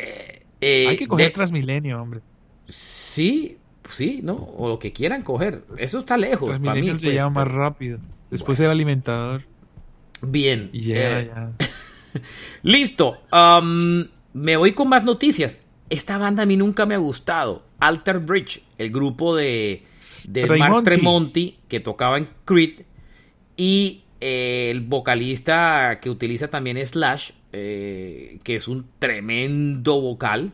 [0.00, 2.20] Eh, eh, Hay que coger Transmilenio, hombre.
[2.66, 3.58] Sí,
[3.94, 4.34] sí, ¿no?
[4.34, 5.62] O lo que quieran coger.
[5.76, 6.48] Eso está lejos.
[6.48, 8.00] Transmilenio para mí, pues, más rápido.
[8.28, 9.44] Después el alimentador.
[10.20, 10.68] Bien.
[10.72, 11.52] Y llega ya.
[12.64, 13.14] Listo.
[13.30, 15.58] Um, me voy con más noticias.
[15.90, 17.64] Esta banda a mí nunca me ha gustado.
[17.80, 19.84] Alter Bridge, el grupo de,
[20.24, 22.82] de Mark Tremonti que tocaba en Creed.
[23.56, 30.52] Y eh, el vocalista que utiliza también Slash, eh, que es un tremendo vocal.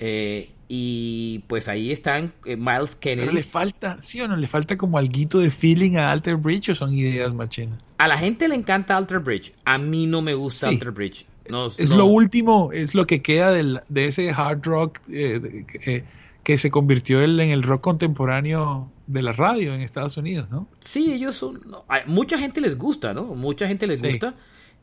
[0.00, 3.26] Eh, y pues ahí están Miles Kennedy.
[3.26, 4.36] Pero le falta, ¿sí o no?
[4.36, 7.80] ¿Le falta como alguito de feeling a Alter Bridge o son ideas machinas?
[7.98, 9.52] A la gente le encanta Alter Bridge.
[9.64, 11.26] A mí no me gusta Alter Bridge
[11.78, 16.04] es lo último, es lo que queda de ese hard rock eh, eh,
[16.42, 20.68] que se convirtió en el rock contemporáneo de la radio en Estados Unidos, ¿no?
[20.80, 21.60] Sí, ellos son...
[22.06, 23.24] mucha gente les gusta, ¿no?
[23.24, 24.34] Mucha gente les gusta.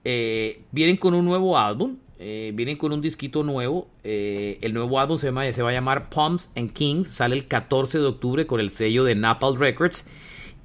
[0.04, 3.88] Eh, vienen con un nuevo álbum, vienen con un disquito nuevo.
[4.04, 7.98] el nuevo álbum se, llama, se va a llamar Pumps and Kings, sale el 14
[7.98, 10.06] de octubre con el sello de Napalm Records.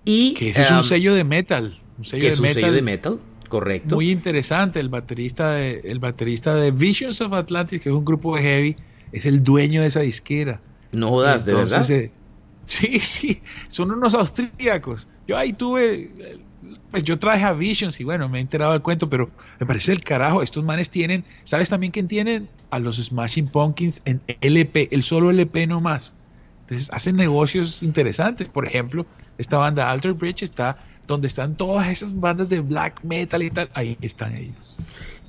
[0.04, 1.78] Y, que ese es un um, sello de metal.
[1.98, 3.18] Un sello es un sello de metal
[3.48, 3.94] Correcto.
[3.94, 4.80] Muy interesante.
[4.80, 8.76] El baterista, de, el baterista de Visions of Atlantis, que es un grupo de heavy,
[9.12, 10.60] es el dueño de esa disquera.
[10.92, 11.90] No jodas, de verdad.
[11.90, 12.10] Eh,
[12.66, 15.06] Sí, sí, son unos austríacos.
[15.28, 16.10] Yo ahí tuve,
[16.90, 19.30] pues yo traje a Visions y bueno, me he enterado del cuento, pero
[19.60, 20.42] me parece el carajo.
[20.42, 22.48] Estos manes tienen, ¿sabes también quién tienen?
[22.70, 26.16] A los Smashing Pumpkins en LP, el solo LP no más.
[26.62, 28.48] Entonces hacen negocios interesantes.
[28.48, 29.06] Por ejemplo,
[29.38, 33.70] esta banda Alter Bridge está donde están todas esas bandas de black metal y tal.
[33.74, 34.76] Ahí están ellos.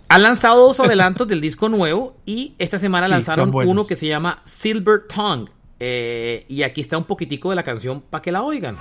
[0.09, 4.41] Han lanzado dos adelantos del disco nuevo y esta semana lanzaron uno que se llama
[4.45, 5.51] Silver Tongue.
[5.79, 8.77] Eh, y aquí está un poquitico de la canción para que la oigan.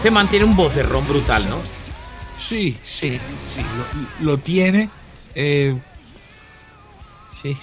[0.00, 1.60] Se mantiene un vocerrón brutal, ¿no?
[2.38, 3.62] Sí, sí, sí,
[4.20, 4.90] lo, tiene.
[5.34, 5.78] Eh,
[7.42, 7.60] sí, sí.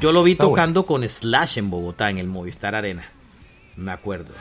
[0.00, 3.04] Yo lo vi tocando con Slash en Bogotá, en el Movistar Arena.
[3.76, 4.32] Me acuerdo.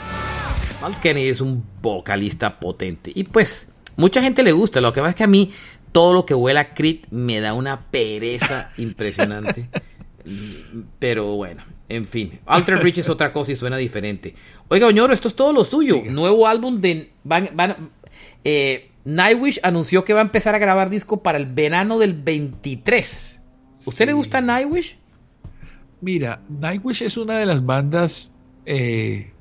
[0.81, 3.11] Miles Kennedy es un vocalista potente.
[3.15, 4.81] Y pues, mucha gente le gusta.
[4.81, 5.51] Lo que pasa es que a mí
[5.91, 9.69] todo lo que huela a Crit me da una pereza impresionante.
[10.99, 12.39] Pero bueno, en fin.
[12.45, 14.35] Alter Bridge es otra cosa y suena diferente.
[14.67, 16.01] Oiga, Oñoro, esto es todo lo suyo.
[16.05, 17.11] Nuevo álbum de.
[17.23, 17.91] Van,
[18.43, 23.41] eh, Nightwish anunció que va a empezar a grabar disco para el verano del 23.
[23.85, 24.97] ¿Usted le gusta Nightwish?
[26.03, 28.35] Mira, Nightwish es una de las bandas,
[28.65, 29.31] eh,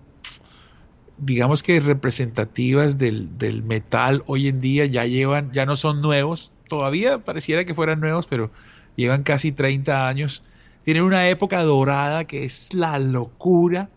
[1.18, 4.86] digamos que representativas del, del, metal hoy en día.
[4.86, 6.52] Ya llevan, ya no son nuevos.
[6.68, 8.52] Todavía pareciera que fueran nuevos, pero
[8.94, 10.44] llevan casi 30 años.
[10.84, 13.90] Tienen una época dorada que es la locura.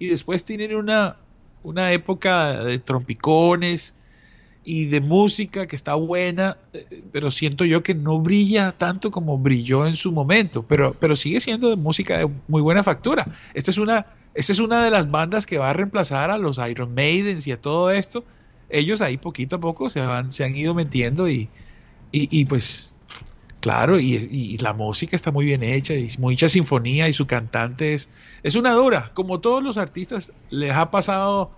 [0.00, 1.18] Y después tienen una,
[1.62, 3.94] una época de trompicones
[4.64, 9.38] y de música que está buena, eh, pero siento yo que no brilla tanto como
[9.38, 13.26] brilló en su momento, pero, pero sigue siendo de música de muy buena factura.
[13.54, 16.58] Esta es una, esta es una de las bandas que va a reemplazar a los
[16.58, 18.24] Iron Maidens y a todo esto.
[18.68, 21.48] Ellos ahí poquito a poco se, van, se han ido metiendo y,
[22.12, 22.92] y, pues
[23.60, 27.94] claro, y, y, la música está muy bien hecha y mucha sinfonía y su cantante
[27.94, 28.10] es,
[28.42, 31.50] es una dura, como todos los artistas les ha pasado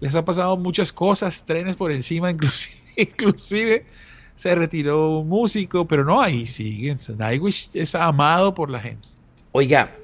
[0.00, 2.30] les ha pasado muchas cosas, trenes por encima,
[2.96, 3.86] inclusive,
[4.34, 6.96] se retiró un músico, pero no, ahí siguen.
[7.18, 9.06] Nightwish es amado por la gente.
[9.52, 9.94] Oiga,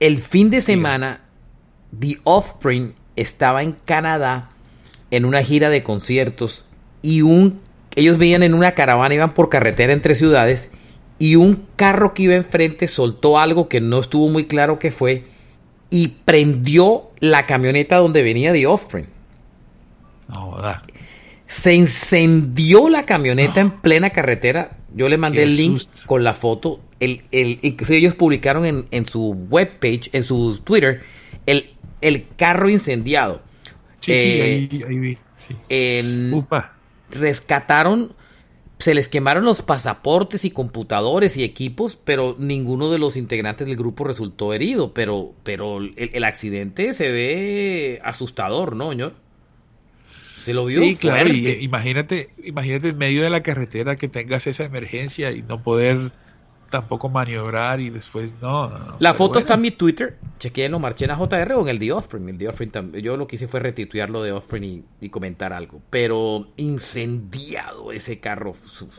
[0.00, 1.20] el fin de semana,
[1.98, 4.50] The Offspring estaba en Canadá
[5.10, 6.64] en una gira de conciertos
[7.02, 7.60] y un
[7.94, 10.70] ellos veían en una caravana, iban por carretera entre ciudades
[11.18, 15.26] y un carro que iba enfrente soltó algo que no estuvo muy claro qué fue
[15.90, 19.06] y prendió la camioneta donde venía The Offspring.
[21.46, 24.78] Se incendió la camioneta en plena carretera.
[24.94, 26.80] Yo le mandé el link con la foto.
[27.00, 27.58] El, el,
[27.88, 31.02] ellos publicaron en, en, su webpage, en su Twitter,
[31.46, 31.70] el,
[32.00, 33.42] el carro incendiado.
[34.00, 35.18] Sí, sí, eh, ahí, vi.
[37.10, 38.14] Rescataron,
[38.78, 43.76] se les quemaron los pasaportes y computadores y equipos, pero ninguno de los integrantes del
[43.76, 44.94] grupo resultó herido.
[44.94, 49.21] Pero, pero el, el accidente se ve asustador, ¿no, señor?
[50.42, 54.08] Se lo vio sí, claro, y, eh, imagínate, imagínate en medio de la carretera que
[54.08, 56.10] tengas esa emergencia y no poder
[56.72, 58.96] tampoco maniobrar y después no.
[58.98, 62.28] la foto está en mi Twitter, chequeenlo, marché en JR o en el The Offspring.
[62.30, 65.80] El The Offspring yo lo que hice fue retituarlo de Offspring y, comentar algo.
[65.90, 68.56] Pero incendiado ese carro,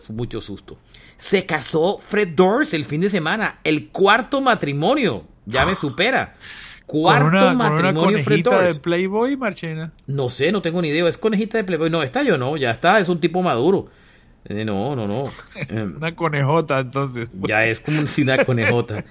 [0.09, 0.77] mucho susto.
[1.17, 6.35] Se casó Fred Doors el fin de semana, el cuarto matrimonio, ya me supera.
[6.85, 9.93] Cuarto una, matrimonio con conejita de Playboy, Marchena?
[10.05, 11.07] No sé, no tengo ni idea.
[11.07, 11.89] ¿Es conejita de Playboy?
[11.89, 13.87] No, está yo no, ya está, es un tipo maduro.
[14.45, 15.31] Eh, no, no, no.
[15.69, 17.31] Em, una conejota, entonces.
[17.47, 19.05] Ya es como una conejota.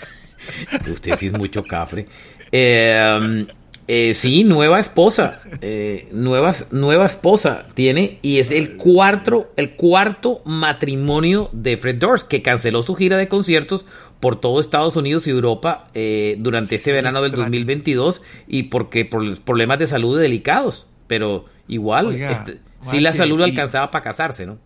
[0.90, 2.06] Usted sí es mucho cafre.
[2.50, 3.46] Eh,
[3.88, 5.40] eh, sí, nueva esposa.
[5.60, 8.18] Eh, nueva esposa tiene.
[8.22, 13.28] Y es el cuarto, el cuarto matrimonio de Fred Durst, que canceló su gira de
[13.28, 13.84] conciertos
[14.20, 19.22] por todo Estados Unidos y Europa eh, durante este verano del 2022 y porque por
[19.22, 20.86] los problemas de salud delicados.
[21.08, 24.58] Pero igual, este, sí la salud lo alcanzaba para casarse, ¿no?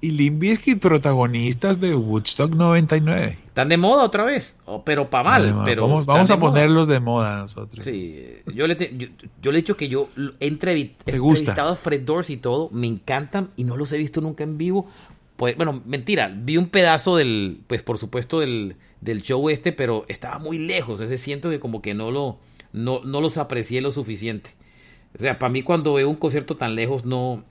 [0.00, 3.38] Y Limbiskit protagonistas de Woodstock 99.
[3.46, 5.62] Están de moda otra vez, pero para mal.
[5.64, 7.82] Pero vamos, a ponerlos de moda nosotros.
[7.82, 8.76] Sí, yo le,
[9.40, 10.08] yo, le he dicho que yo
[10.40, 14.44] he entrevistado a Fred Doors y todo, me encantan y no los he visto nunca
[14.44, 14.86] en vivo
[15.36, 20.04] pues, bueno, mentira, vi un pedazo del, pues por supuesto del, del show este, pero
[20.08, 22.38] estaba muy lejos, ese siento que como que no lo,
[22.72, 24.50] no, no los aprecié lo suficiente.
[25.14, 27.44] O sea, para mí cuando veo un concierto tan lejos no,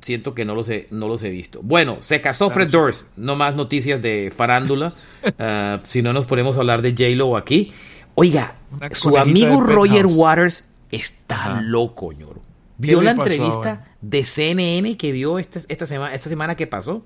[0.00, 1.60] siento que no los he, no los he visto.
[1.62, 4.94] Bueno, se casó Fred Durst, no más noticias de farándula,
[5.38, 7.72] ah, si no nos ponemos a hablar de J-Lo aquí.
[8.14, 8.56] Oiga,
[8.92, 12.42] su amigo Roger Waters está loco, ñoro.
[12.78, 17.04] ¿Vio la entrevista de CNN que dio esta, esta, semana, esta semana que pasó?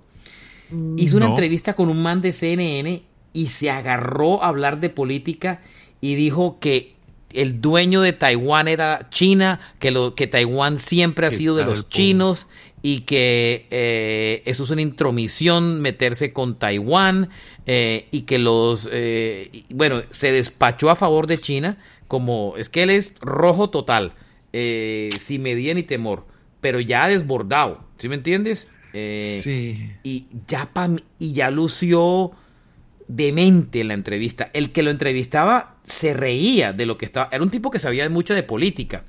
[0.97, 5.61] hizo una entrevista con un man de CNN y se agarró a hablar de política
[6.01, 6.95] y dijo que
[7.33, 11.89] el dueño de Taiwán era China, que, lo, que Taiwán siempre ha sido de los
[11.89, 12.47] chinos
[12.87, 17.31] y que eh, eso es una intromisión meterse con Taiwán
[17.67, 22.85] eh, y que los, eh, bueno, se despachó a favor de China como, es que
[22.85, 24.13] él es rojo total,
[24.53, 26.27] sin medida ni temor,
[26.61, 28.69] pero ya desbordado, ¿sí me entiendes?
[28.93, 29.91] sí.
[30.05, 30.71] Y ya,
[31.19, 32.31] y ya lució
[33.09, 34.49] demente en la entrevista.
[34.53, 37.31] El que lo entrevistaba se reía de lo que estaba.
[37.33, 39.03] Era un tipo que sabía mucho de política.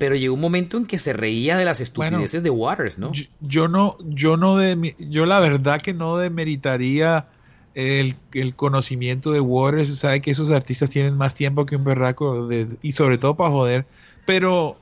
[0.00, 3.12] Pero llegó un momento en que se reía de las estupideces de Waters, ¿no?
[3.42, 7.26] Yo, no, yo no de, yo la verdad que no demeritaría
[7.74, 8.16] el,
[8.56, 9.98] conocimiento de Waters.
[9.98, 12.48] Sabe que esos artistas tienen más tiempo que un berraco
[12.80, 13.84] y sobre todo para joder.
[14.24, 14.78] Pero,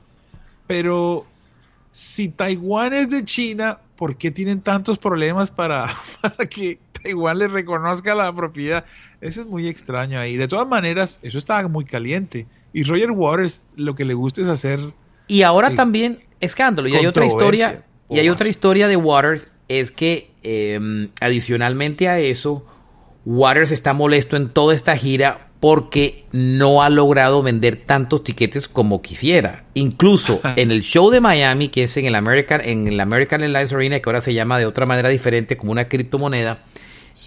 [0.67, 1.25] pero
[1.91, 7.49] si Taiwán es de China, ¿por qué tienen tantos problemas para, para que igual le
[7.49, 8.85] reconozca la propiedad.
[9.19, 10.37] Eso es muy extraño ahí.
[10.37, 12.47] De todas maneras, eso estaba muy caliente.
[12.71, 14.79] Y Roger Waters lo que le gusta es hacer...
[15.29, 19.91] Y ahora también, escándalo, y hay otra historia, y hay otra historia de Waters, es
[19.91, 22.65] que em, adicionalmente a eso,
[23.25, 29.01] Waters está molesto en toda esta gira porque no ha logrado vender tantos tiquetes como
[29.01, 29.65] quisiera.
[29.75, 33.71] Incluso en el show de Miami, que es en el American, en el American Airlines
[33.71, 36.63] Arena, que ahora se llama de otra manera diferente, como una criptomoneda,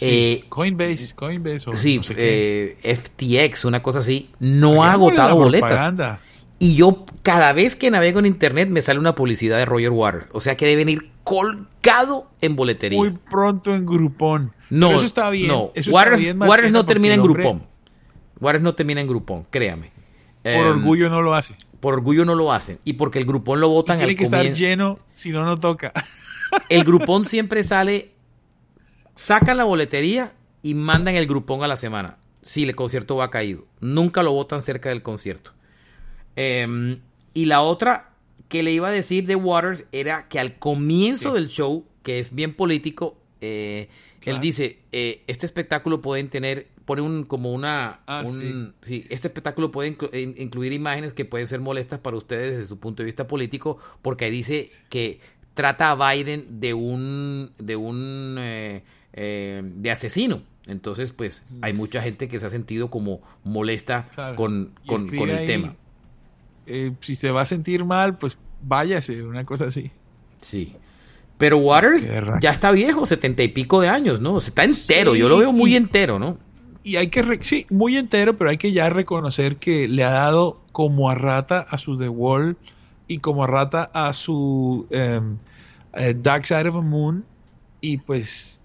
[0.01, 6.19] eh, Coinbase, Coinbase o sí, eh, FTX, una cosa así, no ha agotado boletas.
[6.63, 10.27] Y yo cada vez que navego en internet me sale una publicidad de Roger Waters,
[10.31, 13.01] o sea que deben ir colgado en boletería.
[13.01, 14.53] Muy pronto en Groupon.
[14.71, 15.49] No, eso está bien.
[15.49, 17.67] No, Waters, no termina en Groupon.
[18.39, 19.91] Waters no termina en Groupon, créame.
[20.45, 21.57] Por em, orgullo no lo hace.
[21.81, 25.01] Por orgullo no lo hacen y porque el Groupon lo votan tiene que estar lleno,
[25.15, 25.93] si no no toca.
[26.69, 28.13] El Groupon siempre sale
[29.17, 30.33] sacan la boletería
[30.63, 32.19] y mandan el grupón a la semana.
[32.41, 33.67] Si el concierto va caído.
[33.81, 35.55] Nunca lo votan cerca del concierto.
[36.37, 37.01] Em,
[37.35, 38.13] y la otra
[38.49, 42.35] que le iba a decir de Waters era que al comienzo del show, que es
[42.35, 43.89] bien político, eh,
[44.25, 48.25] él dice, eh, este espectáculo pueden tener, pone un, como una, ah,
[48.87, 49.97] este espectáculo puede
[50.39, 54.31] incluir imágenes que pueden ser molestas para ustedes desde su punto de vista político, porque
[54.31, 55.21] dice que
[55.55, 60.43] trata a Biden de un, de un eh, eh, de asesino.
[60.67, 61.65] Entonces, pues mm.
[61.65, 65.75] hay mucha gente que se ha sentido como molesta con, el tema.
[66.67, 69.91] Eh, si se va a sentir mal, pues váyase, una cosa así.
[70.41, 70.77] Sí.
[71.39, 72.09] Pero Waters
[72.41, 74.39] ya está viejo, setenta y pico de años, ¿no?
[74.39, 76.39] está entero, yo lo veo muy entero, ¿no?
[76.85, 80.61] Y hay que, sí, muy entero, pero hay que ya reconocer que le ha dado
[80.73, 82.57] como a rata a su The Wall
[83.09, 85.39] y como a rata a su em,
[85.95, 87.25] eh, Dark Side of the Moon.
[87.81, 88.63] Y pues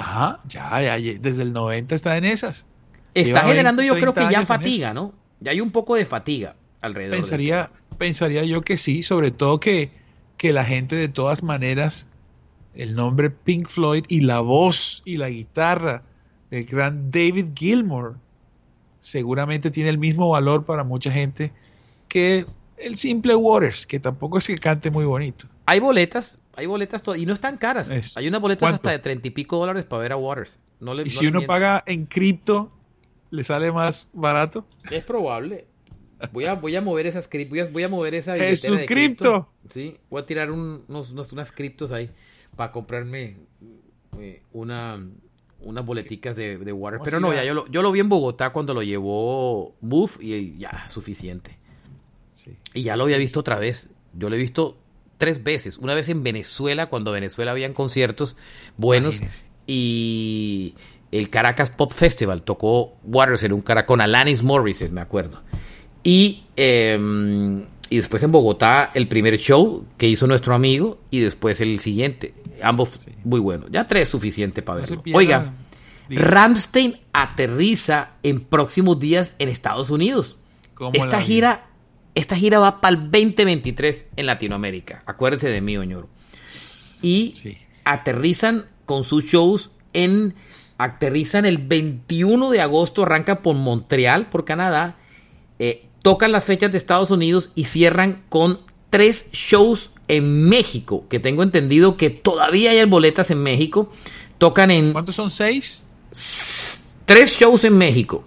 [0.00, 2.66] Ajá, ya, ya, desde el 90 está en esas.
[3.12, 5.12] Está generando yo creo que ya fatiga, ¿no?
[5.40, 7.16] Ya hay un poco de fatiga alrededor.
[7.16, 9.90] Pensaría, pensaría yo que sí, sobre todo que,
[10.36, 12.08] que la gente de todas maneras,
[12.74, 16.02] el nombre Pink Floyd y la voz y la guitarra
[16.50, 18.16] del gran David Gilmour
[18.98, 21.52] seguramente tiene el mismo valor para mucha gente
[22.08, 25.46] que el simple Waters, que tampoco es que cante muy bonito.
[25.66, 27.90] Hay boletas hay boletas y no están caras.
[28.16, 30.58] Hay unas boletas hasta de treinta y pico dólares para ver a Waters.
[30.78, 32.70] No le, y si uno paga en cripto,
[33.30, 34.66] ¿le sale más barato?
[34.90, 35.66] Es probable.
[36.32, 37.72] Voy a, voy a mover esas criptos.
[37.72, 39.48] Voy, a, mover esa ¿Es un cripto?
[39.68, 42.10] Sí, voy a tirar unos, unas criptos ahí
[42.56, 43.36] para comprarme
[44.18, 45.02] eh, una,
[45.60, 47.02] unas boleticas de, de Waters.
[47.04, 50.58] Pero no, ya yo lo, yo lo vi en Bogotá cuando lo llevó Buff y
[50.58, 51.58] ya, suficiente.
[52.72, 53.90] Y ya lo había visto otra vez.
[54.14, 54.78] Yo lo he visto
[55.18, 55.78] tres veces.
[55.78, 58.36] Una vez en Venezuela, cuando Venezuela habían conciertos
[58.76, 59.20] buenos.
[59.66, 60.74] Y
[61.12, 65.42] el Caracas Pop Festival tocó Waters en un cara con Alanis Morris, me acuerdo.
[66.02, 71.60] Y, em, y después en Bogotá el primer show que hizo nuestro amigo y después
[71.60, 72.34] el siguiente.
[72.62, 73.70] Ambos muy buenos.
[73.70, 75.02] Ya tres suficiente para verlo.
[75.12, 75.54] Oiga,
[76.08, 80.38] Ramstein aterriza en próximos días en Estados Unidos.
[80.94, 81.70] Esta gira
[82.14, 85.02] esta gira va para el 2023 en Latinoamérica.
[85.06, 86.08] Acuérdense de mí, Oñoro.
[87.02, 87.34] Y
[87.84, 90.34] aterrizan con sus shows en.
[90.76, 94.96] Aterrizan el 21 de agosto, arranca por Montreal, por Canadá.
[95.58, 101.06] Eh, tocan las fechas de Estados Unidos y cierran con tres shows en México.
[101.08, 103.90] Que tengo entendido que todavía hay boletas en México.
[104.38, 104.92] Tocan en.
[104.92, 105.30] ¿Cuántos son?
[105.30, 105.82] ¿Seis?
[107.04, 108.24] Tres shows en México.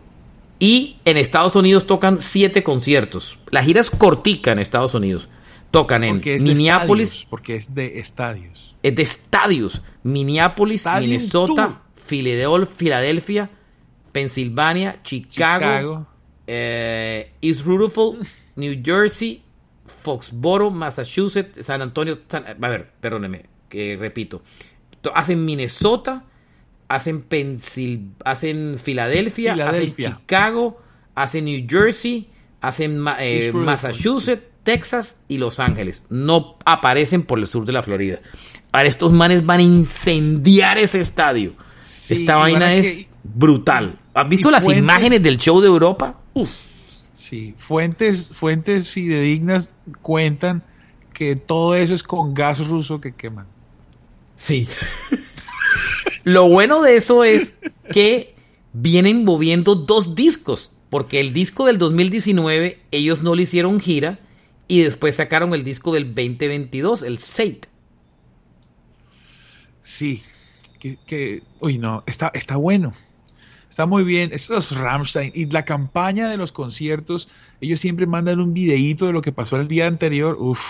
[0.59, 3.39] Y en Estados Unidos tocan siete conciertos.
[3.51, 5.28] La gira es cortica en Estados Unidos.
[5.71, 7.26] Tocan en Minneapolis.
[7.30, 8.76] porque es de estadios.
[8.84, 9.82] Es de estadios.
[10.03, 13.49] Minneapolis, Minnesota, Filadelfia,
[14.11, 16.05] Pensilvania, Chicago,
[16.48, 18.26] eh, East Rutherford,
[18.56, 19.44] New Jersey,
[19.86, 22.20] Foxboro, Massachusetts, San Antonio.
[22.32, 24.41] a ver, perdóneme, que repito.
[25.14, 26.24] Hacen Minnesota,
[26.88, 30.82] hacen Pensil, hacen Filadelfia, hacen Chicago,
[31.16, 32.30] hacen New Jersey,
[32.62, 36.04] hacen eh, Massachusetts, Texas y Los Ángeles.
[36.10, 38.20] No aparecen por el sur de la Florida.
[38.72, 41.54] Ahora estos manes van a incendiar ese estadio.
[41.80, 44.00] Esta vaina es brutal.
[44.14, 46.22] ¿Has visto las imágenes del show de Europa?
[46.34, 46.52] Uf.
[47.14, 49.72] Sí, fuentes, fuentes fidedignas
[50.02, 50.64] cuentan
[51.14, 53.46] que todo eso es con gas ruso que queman.
[54.36, 54.68] Sí.
[56.24, 57.54] Lo bueno de eso es
[57.92, 58.34] que
[58.74, 64.20] vienen moviendo dos discos, porque el disco del 2019 ellos no le hicieron gira
[64.68, 67.62] y después sacaron el disco del 2022, el Sate.
[69.82, 70.24] Sí,
[70.80, 72.94] que, uy no, está, está bueno.
[73.74, 74.30] Está muy bien.
[74.34, 77.28] Estos Ramstein y la campaña de los conciertos,
[77.59, 80.38] ellos siempre mandan un videíto de lo que pasó el día anterior.
[80.39, 80.61] Uf.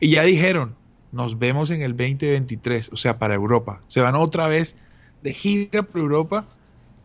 [0.00, 0.76] Y ya dijeron,
[1.12, 3.80] nos vemos en el 2023, o sea, para Europa.
[3.86, 4.76] Se van otra vez
[5.22, 6.44] de gira por Europa,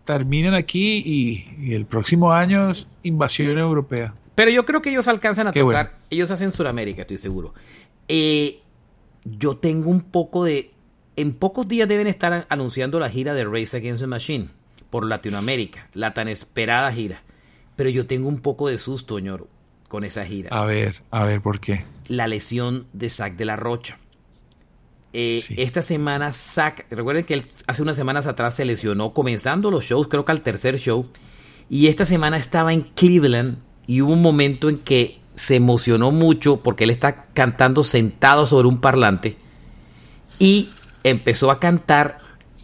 [0.03, 4.13] terminan aquí y, el próximo año es invasión europea.
[4.35, 5.97] Pero yo creo que ellos alcanzan a tocar.
[6.09, 7.53] Ellos hacen Sudamérica, estoy seguro.
[8.09, 8.59] Eh,
[9.23, 10.71] yo tengo un poco de.
[11.15, 14.58] En pocos días deben estar anunciando la gira de Race Against the Machine
[14.89, 17.23] por Latinoamérica, la tan esperada gira.
[17.75, 19.47] Pero yo tengo un poco de susto, señor,
[19.87, 20.49] con esa gira.
[20.51, 21.85] A ver, a ver, ¿por qué?
[22.07, 23.99] La lesión de Zack de la Rocha.
[25.13, 29.85] Eh, esta semana, Zack, recuerden que él hace unas semanas atrás se lesionó comenzando los
[29.85, 31.09] shows, creo que al tercer show.
[31.69, 36.57] Y esta semana estaba en Cleveland y hubo un momento en que se emocionó mucho
[36.57, 39.37] porque él está cantando sentado sobre un parlante
[40.37, 40.69] y
[41.03, 42.17] empezó a cantar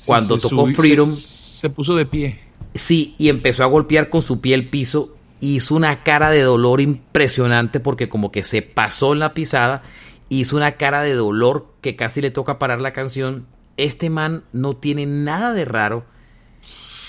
[0.05, 1.11] cuando tocó Freedom.
[1.11, 2.39] Se, puso de pie.
[2.73, 5.15] Sí, y empezó a golpear con su pie el piso.
[5.39, 9.83] Hizo una cara de dolor impresionante porque como que se pasó en la pisada.
[10.29, 13.45] Hizo una cara de dolor que casi le toca parar la canción.
[13.77, 16.05] Este man no tiene nada de raro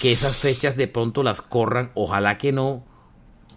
[0.00, 1.90] que esas fechas de pronto las corran.
[1.94, 2.84] Ojalá que no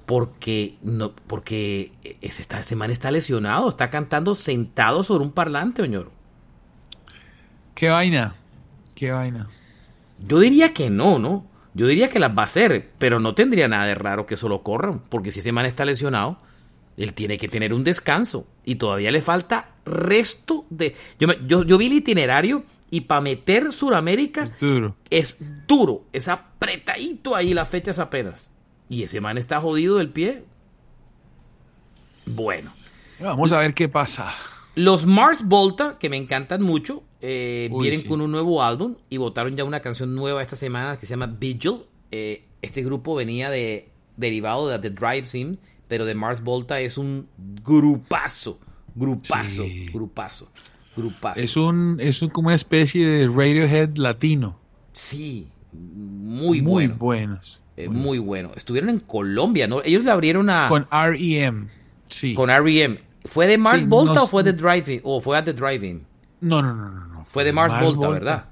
[0.05, 6.11] porque no porque ese, ese man está lesionado, está cantando sentado sobre un parlante, señor.
[7.75, 8.35] Qué vaina,
[8.99, 9.47] qué vaina.
[10.19, 11.45] Yo diría que no, ¿no?
[11.73, 14.63] Yo diría que las va a hacer, pero no tendría nada de raro que solo
[14.63, 16.39] corran, porque si ese man está lesionado,
[16.97, 20.95] él tiene que tener un descanso y todavía le falta resto de...
[21.19, 24.95] Yo, yo, yo vi el itinerario y para meter Suramérica es duro.
[25.09, 25.37] Es
[25.67, 28.51] duro, es apretadito ahí las fechas apenas.
[28.89, 30.43] Y ese man está jodido del pie.
[32.25, 32.73] Bueno.
[33.21, 34.33] Vamos a ver qué pasa.
[34.75, 39.55] Los Mars Volta, que me encantan mucho, eh, vienen con un nuevo álbum y votaron
[39.55, 41.83] ya una canción nueva esta semana que se llama Vigil.
[42.11, 45.57] Eh, este grupo venía de derivado de The Drive Scene,
[45.87, 47.27] pero de Mars Volta es un
[47.63, 48.59] grupazo,
[48.95, 49.63] grupazo,
[49.93, 50.49] grupazo,
[50.95, 51.39] grupazo.
[51.39, 54.57] Es un es como una especie de Radiohead latino.
[54.93, 57.61] Sí, muy, muy buenos.
[57.77, 58.51] Eh, muy bueno.
[58.55, 59.81] Estuvieron en Colombia, ¿no?
[59.83, 60.67] Ellos le abrieron a...
[60.67, 61.69] Con REM,
[62.05, 62.33] sí.
[62.33, 62.97] Con REM.
[63.23, 64.99] ¿Fue de Mars Volta o fue de Driving?
[65.03, 66.05] ¿O fue a The Driving?
[66.41, 67.08] No, no, no, no.
[67.31, 68.45] Fue, de Mars, Volta, ¿verdad?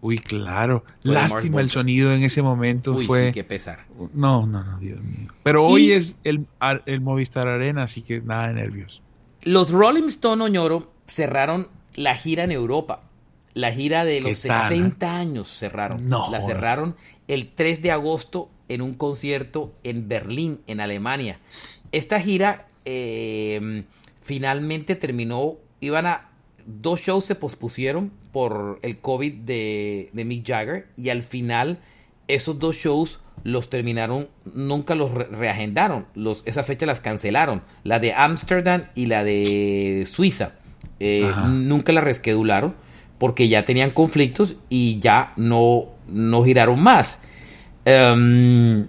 [0.00, 0.84] Uy, claro.
[1.02, 2.92] Lástima el sonido en ese momento.
[2.92, 3.26] Uy, fue...
[3.26, 3.86] sí, qué pesar.
[4.14, 5.32] No, no, no, Dios mío.
[5.42, 6.46] Pero hoy es el,
[6.86, 9.02] el Movistar Arena, así que nada de nervios.
[9.42, 13.02] Los Rolling Stone Oñoro cerraron la gira en Europa.
[13.54, 16.08] La gira de los 60 años cerraron.
[16.08, 16.30] No.
[16.30, 16.96] La cerraron
[17.26, 21.40] el 3 de agosto en un concierto en Berlín, en Alemania.
[21.92, 23.84] Esta gira eh,
[24.22, 26.28] finalmente terminó, iban a,
[26.66, 31.78] dos shows se pospusieron por el COVID de, Mick Jagger y al final
[32.28, 38.12] esos dos shows los terminaron, nunca los reagendaron, los, esa fecha las cancelaron, la de
[38.12, 40.52] Ámsterdam y la de Suiza,
[40.98, 42.74] eh, nunca la resquedularon
[43.18, 47.18] porque ya tenían conflictos y ya no, no giraron más.
[47.84, 48.86] Em,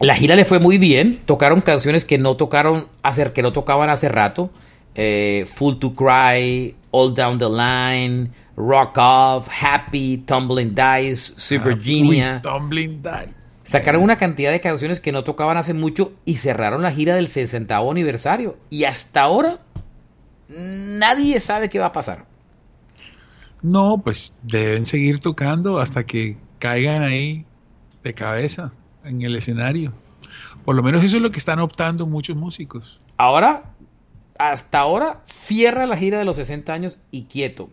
[0.00, 1.20] la gira le fue muy bien.
[1.24, 4.50] Tocaron canciones que no tocaron hacer, que no tocaban hace rato.
[4.96, 12.40] Eh, Full to Cry, All Down the Line, Rock Off, Happy, Tumbling Dice, Super Genia.
[12.42, 13.34] Tumbling Dice.
[13.62, 17.26] Sacaron una cantidad de canciones que no tocaban hace mucho y cerraron la gira del
[17.26, 18.56] 60 aniversario.
[18.70, 19.58] Y hasta ahora
[20.48, 22.26] nadie sabe qué va a pasar.
[23.62, 27.44] No, pues deben seguir tocando hasta que caigan ahí
[28.04, 28.72] de cabeza
[29.04, 29.92] en el escenario.
[30.64, 33.00] Por lo menos eso es lo que están optando muchos músicos.
[33.16, 33.64] Ahora,
[34.38, 37.70] hasta ahora cierra la gira de los 60 años y quieto.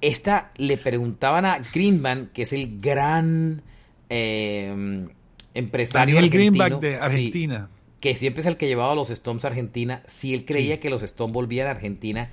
[0.00, 3.62] Esta le preguntaban a Greenman, que es el gran
[4.08, 5.06] eh,
[5.54, 7.70] empresario Daniel argentino, Greenback de Argentina.
[7.72, 10.76] sí, que siempre es el que llevaba a los Stones a Argentina, si él creía
[10.76, 10.80] Sí.
[10.80, 12.30] que los Stones volvían a Argentina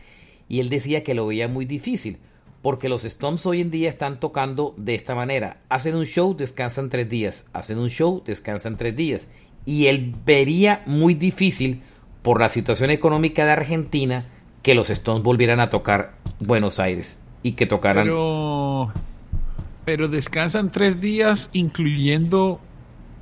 [0.48, 2.20] y él decía que lo veía muy difícil,
[2.62, 5.62] porque los Stones hoy en día están tocando de esta manera.
[5.70, 9.28] Hacen un show, descansan tres días, hacen un show, descansan tres días.
[9.66, 11.82] Y él vería muy difícil,
[12.22, 14.26] por la situación económica de Argentina,
[14.64, 18.04] que los Stones volvieran a tocar Buenos Aires y que tocaran...
[18.04, 18.92] Pero,
[19.86, 22.60] pero descansan tres días, incluyendo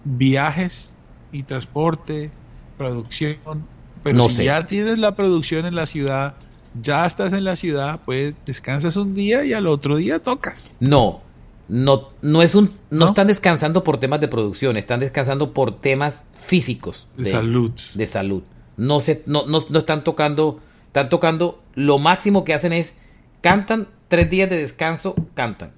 [0.04, 0.93] viajes
[1.32, 2.32] y transporte,
[2.78, 3.38] producción.
[4.04, 4.46] Pero No si sé.
[4.46, 6.36] ya tienes la producción en la ciudad,
[6.82, 10.72] ya estás en la ciudad, pues descansas un día y al otro día tocas.
[10.80, 11.22] No,
[11.68, 13.06] no, no es un, no, ¿No?
[13.08, 17.72] están descansando por temas de producción, están descansando por temas físicos De salud.
[17.93, 18.43] de salud.
[18.78, 22.93] No se, no, no, no están tocando, están tocando, lo máximo que hacen es
[23.41, 25.71] cantan tres días de descanso, cantan.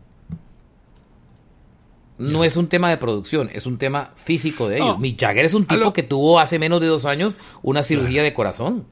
[2.17, 4.87] No es un tema de producción, es un tema físico de ellos.
[4.95, 4.97] No.
[4.97, 8.23] Mick Jagger es un tipo lo- que tuvo hace menos de dos años una cirugía
[8.23, 8.87] de corazón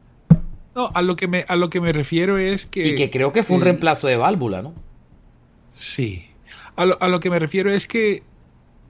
[0.75, 2.87] No, a lo que me, a lo que me refiero es que.
[2.89, 4.73] y que creo que fue un eh, reemplazo de válvula, ¿no?
[5.73, 6.27] Sí.
[6.75, 8.21] A lo, a lo que me refiero es que,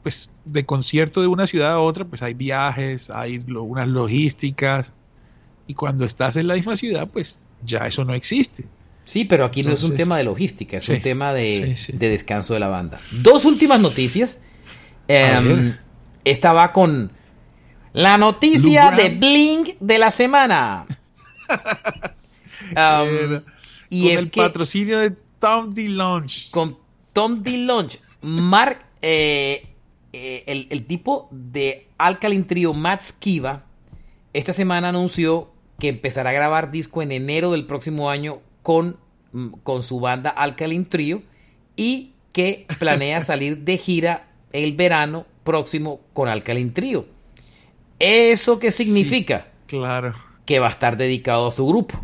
[0.04, 4.92] pues, de concierto de una ciudad a otra, pues hay viajes, hay lo- unas logísticas.
[5.68, 8.66] Y cuando estás en la misma ciudad, pues ya eso no existe.
[9.06, 11.86] Sí, pero aquí no es un tema de logística, es sí, un tema de, sí,
[11.86, 11.92] sí.
[11.94, 13.00] de descanso de la banda.
[13.12, 14.40] Dos últimas noticias.
[15.08, 15.80] Ver.
[16.24, 17.12] esta va con
[17.94, 19.10] la noticia de.
[19.10, 20.86] Blink de la semana.
[22.76, 23.42] Em, Eh,
[23.90, 26.50] y con es el que patrocinio de Tom DeLonge.
[26.50, 26.80] con
[27.14, 29.68] Tom DeLonge, Mark, eh,
[30.12, 33.66] eh, el, el tipo de Alkaline Trio, Matt Skiba,
[34.34, 38.98] esta semana anunció que empezará a grabar disco en enero del próximo año con,
[39.32, 41.24] mm, con su banda Alkaline Trio
[41.76, 47.06] y que planea salir de gira el verano próximo con Alkaline Trio.
[48.00, 49.48] ¿Eso qué significa?
[49.68, 50.14] Claro,
[50.46, 52.04] Que va a estar dedicado a su grupo.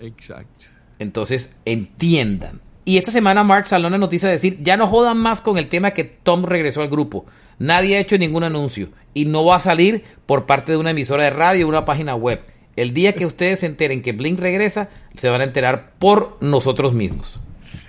[0.00, 0.64] exacto.
[0.98, 2.60] Entonces, entiendan.
[2.84, 5.68] Y esta semana Mark salió una noticia de decir, ya no jodan más con el
[5.68, 7.24] tema que Tom regresó al grupo.
[7.58, 11.24] Nadie ha hecho ningún anuncio y no va a salir por parte de una emisora
[11.24, 12.40] de radio o una página web.
[12.76, 16.92] El día que ustedes se enteren que Blink regresa, se van a enterar por nosotros
[16.92, 17.40] mismos.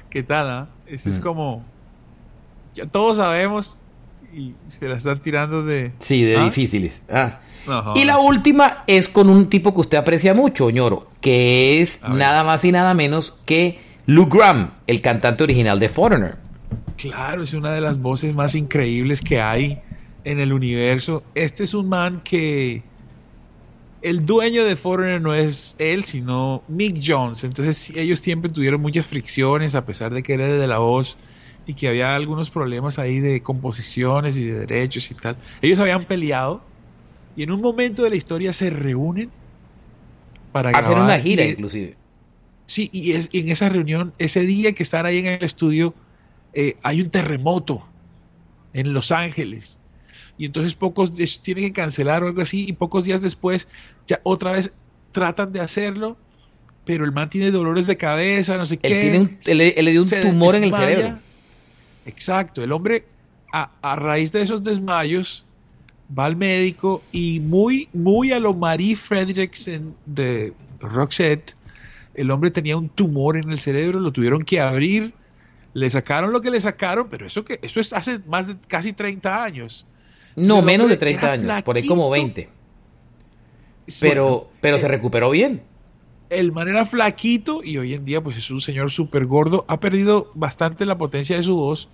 [0.10, 0.50] ¿Qué tal?
[0.50, 0.68] ah?
[0.88, 1.22] Este es Mm.
[1.22, 1.64] como.
[2.74, 3.82] Ya todos sabemos
[4.34, 5.92] y se la están tirando de.
[6.00, 6.44] Sí, de ¿Ah?
[6.46, 7.02] difíciles.
[7.10, 7.40] Ah.
[7.68, 12.02] No, Y la última es con un tipo que usted aprecia mucho, ñoro, que es
[12.10, 16.38] nada más y nada menos que Lou Graham, el cantante original de Foreigner.
[16.98, 19.80] Claro, es una de las voces más increíbles que hay
[20.24, 21.24] en el universo.
[21.36, 22.82] Este es un man que
[24.02, 27.44] el dueño de Foreigner no es él, sino Mick Jones.
[27.44, 31.18] Entonces ellos siempre tuvieron muchas fricciones, a pesar de que él era de la voz
[31.68, 35.38] y que había algunos problemas ahí de composiciones y de derechos y tal.
[35.62, 36.62] Ellos habían peleado
[37.36, 39.32] y en un momento de la historia se reúnen
[40.52, 41.96] para Hacer una gira, y- inclusive.
[42.68, 45.94] Sí, y, es- y en esa reunión, ese día que están ahí en el estudio,
[46.54, 47.84] eh, hay un terremoto
[48.74, 49.81] en Los Ángeles.
[50.42, 51.14] Y entonces pocos
[51.44, 53.68] tienen que cancelar o algo así, y pocos días después
[54.08, 54.74] ya otra vez
[55.12, 56.18] tratan de hacerlo,
[56.84, 59.02] pero el man tiene dolores de cabeza, no sé Él, qué.
[59.02, 61.20] tiene un, él, le- él le dio un tumor en el cerebro.
[62.08, 63.06] Exacto, el hombre
[63.54, 65.46] a, a raíz de esos desmayos
[66.18, 71.56] va al médico y muy, muy a lo Marie Fredrickson de Roxette,
[72.16, 75.14] el hombre tenía un tumor en el cerebro, lo tuvieron que abrir,
[75.76, 78.92] le sacaron lo que le sacaron, pero eso que eso es hace más de casi
[78.92, 79.86] 30 años.
[80.36, 82.36] No, menos de hombre 30 era años, por ahí como flaquito.
[82.36, 82.50] 20.
[84.00, 85.64] Pero, Bueno, pero eh, se recuperó bien.
[86.30, 89.80] el man era flaquito y hoy en día pues es un señor súper gordo, ha
[89.80, 91.90] perdido bastante la potencia de su voz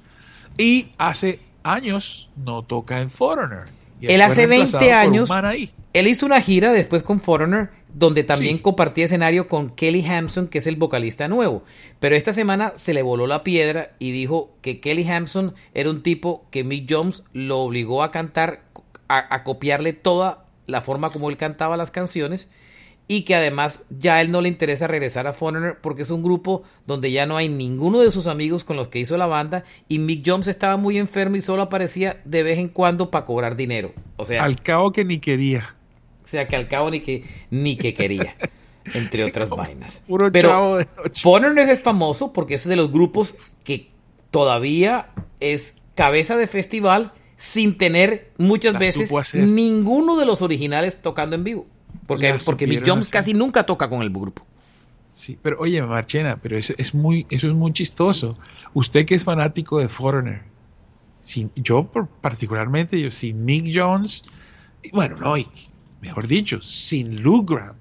[0.58, 3.66] y hace años no toca en Foreigner.
[4.02, 5.72] Él hace 20 reemplazado por un años- ahí.
[5.94, 8.62] Él hizo una gira después con Foreigner, donde también Sí.
[8.64, 11.64] compartía escenario con Kelly Hampson, que es el vocalista nuevo.
[12.00, 16.04] Pero esta semana se le voló la piedra y dijo que Kelly Hampson era un
[16.04, 18.62] tipo que Mick Jones lo obligó a cantar,
[19.08, 22.48] a, a copiarle toda la forma como él cantaba las canciones.
[23.10, 26.22] Y que además ya a él no le interesa regresar a Foreigner porque es un
[26.22, 29.64] grupo donde ya no hay ninguno de sus amigos con los que hizo la banda.
[29.88, 33.56] Y Mick Jones estaba muy enfermo y solo aparecía de vez en cuando para cobrar
[33.56, 33.94] dinero.
[34.18, 35.77] O sea, Al cabo que ni quería.
[36.28, 38.36] O sea que al cabo ni que ni que quería,
[38.94, 40.02] entre otras vainas.
[40.06, 41.22] Puro Pero chavo de noche.
[41.22, 43.90] Foreigner es famoso porque es de los grupos que
[44.30, 45.10] todavía
[45.40, 51.46] es cabeza de festival sin tener muchas La veces ninguno de los originales tocando en
[51.46, 51.66] vivo.
[52.08, 53.14] Porque, La porque Mick Jones hacer.
[53.14, 54.46] casi nunca toca con el grupo.
[55.14, 58.38] Sí, pero oye, Marchena, pero eso es muy, eso es muy chistoso.
[58.74, 60.42] Usted que es fanático de Foreigner,
[61.22, 61.90] sin, yo
[62.22, 64.24] particularmente, yo sin Mick Jones,
[64.92, 65.48] bueno, no, y
[66.08, 67.76] mejor dicho, sin Lou Graham.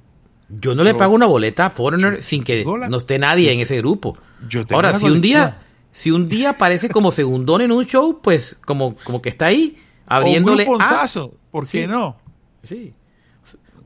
[0.49, 3.61] Yo no le pago una boleta a Foreigner sin que la- no esté nadie en
[3.61, 4.17] ese grupo.
[4.49, 5.63] Yo tengo Ahora, si un día,
[5.93, 9.77] si un día aparece como segundón en un show, pues como, como que está ahí
[10.07, 10.65] abriéndole.
[10.65, 11.87] O un ah, gruponzazo, ¿por qué sí.
[11.89, 12.17] no?
[12.63, 12.95] Sí.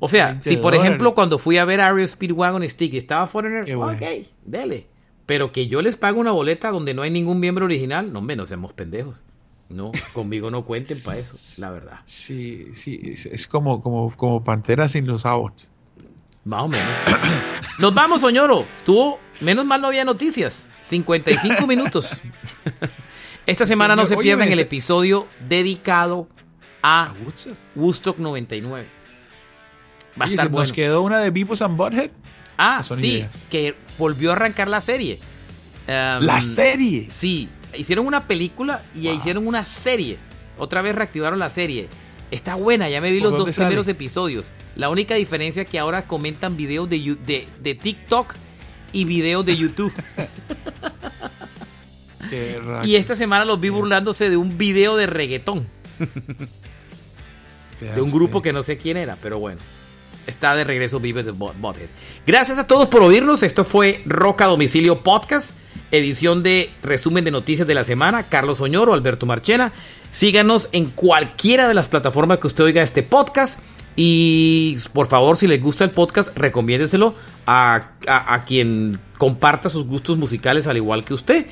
[0.01, 0.86] O sea, 20 si por dólares.
[0.86, 3.93] ejemplo cuando fui a ver Ario Speedwagon Stick y estaba Foreigner, bueno.
[3.93, 4.86] ok, dele.
[5.26, 8.47] Pero que yo les pago una boleta donde no hay ningún miembro original, no, no
[8.47, 9.16] seamos pendejos.
[9.71, 12.01] No, conmigo no cuenten para eso, la verdad.
[12.05, 15.71] Sí, sí, es, es como, como, como Pantera sin los abots.
[16.45, 16.89] Más o menos.
[17.79, 18.66] Nos vamos, Soñoro.
[18.85, 20.68] Tuvo, menos mal no había noticias.
[20.83, 22.11] 55 minutos.
[23.47, 26.29] Esta semana no se pierdan el episodio dedicado
[26.83, 27.57] A a Woodstock.
[27.77, 28.89] Woodstock 99.
[30.21, 30.62] Va a estar bueno.
[30.62, 32.11] Nos quedó una de Beavis and Butthead.
[32.59, 33.45] Ah, sí, ideas.
[33.51, 35.21] que volvió a arrancar la serie.
[35.87, 37.09] Um, La serie.
[37.11, 39.16] Sí, hicieron una película y Wow.
[39.16, 40.18] hicieron una serie.
[40.59, 41.89] Otra vez reactivaron la serie.
[42.31, 43.66] Está buena, ya me vi ¿Por los dos sale?
[43.66, 44.51] primeros episodios.
[44.77, 48.35] La única diferencia es que ahora comentan videos de, de, de TikTok
[48.93, 49.93] y videos de YouTube.
[52.85, 55.66] Y esta semana los vi burlándose de un video de reggaetón.
[57.81, 59.59] De un grupo que no sé quién era, pero bueno.
[60.31, 61.89] Está de regreso Vive de Bot- Bothead.
[62.26, 63.43] Gracias a todos por oírnos.
[63.43, 65.51] Esto fue Roca Domicilio Podcast,
[65.91, 68.22] edición de resumen de noticias de la semana.
[68.28, 69.72] Carlos Oñoro, Alberto Marchena.
[70.12, 73.59] Síganos en cualquiera de las plataformas que usted oiga este podcast.
[73.97, 77.14] Y por favor, si les gusta el podcast, recomiéndeselo
[77.47, 81.47] a, a- a quien comparta sus gustos musicales al igual que usted.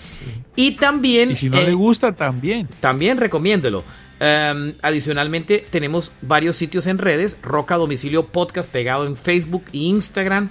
[0.57, 1.33] Y también...
[1.33, 2.69] Y si no eh, le gusta, también.
[2.81, 3.83] también recomiéndelo.
[4.21, 10.51] Um, adicionalmente, tenemos varios sitios en redes: Roca Domicilio Podcast pegado en Facebook e Instagram.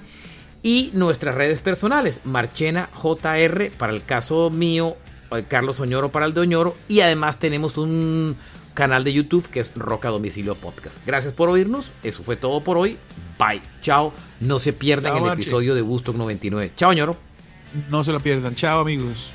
[0.64, 4.96] Y nuestras redes personales: Marchena JR para el caso mío,
[5.32, 6.76] eh, Carlos Oñoro para el de Oñoro.
[6.88, 8.38] Y además tenemos un
[8.74, 11.06] canal de YouTube que es Roca Domicilio Podcast.
[11.06, 11.92] Gracias por oírnos.
[12.04, 12.98] Eso fue todo por hoy.
[13.38, 13.62] Bye.
[13.82, 14.14] Chao.
[14.40, 15.42] No se pierdan Chao, el Marche.
[15.42, 16.72] episodio de Woodstock 99.
[16.76, 17.18] Chao, Oñoro.
[17.90, 18.56] No se lo pierdan.
[18.56, 19.30] Chao, amigos.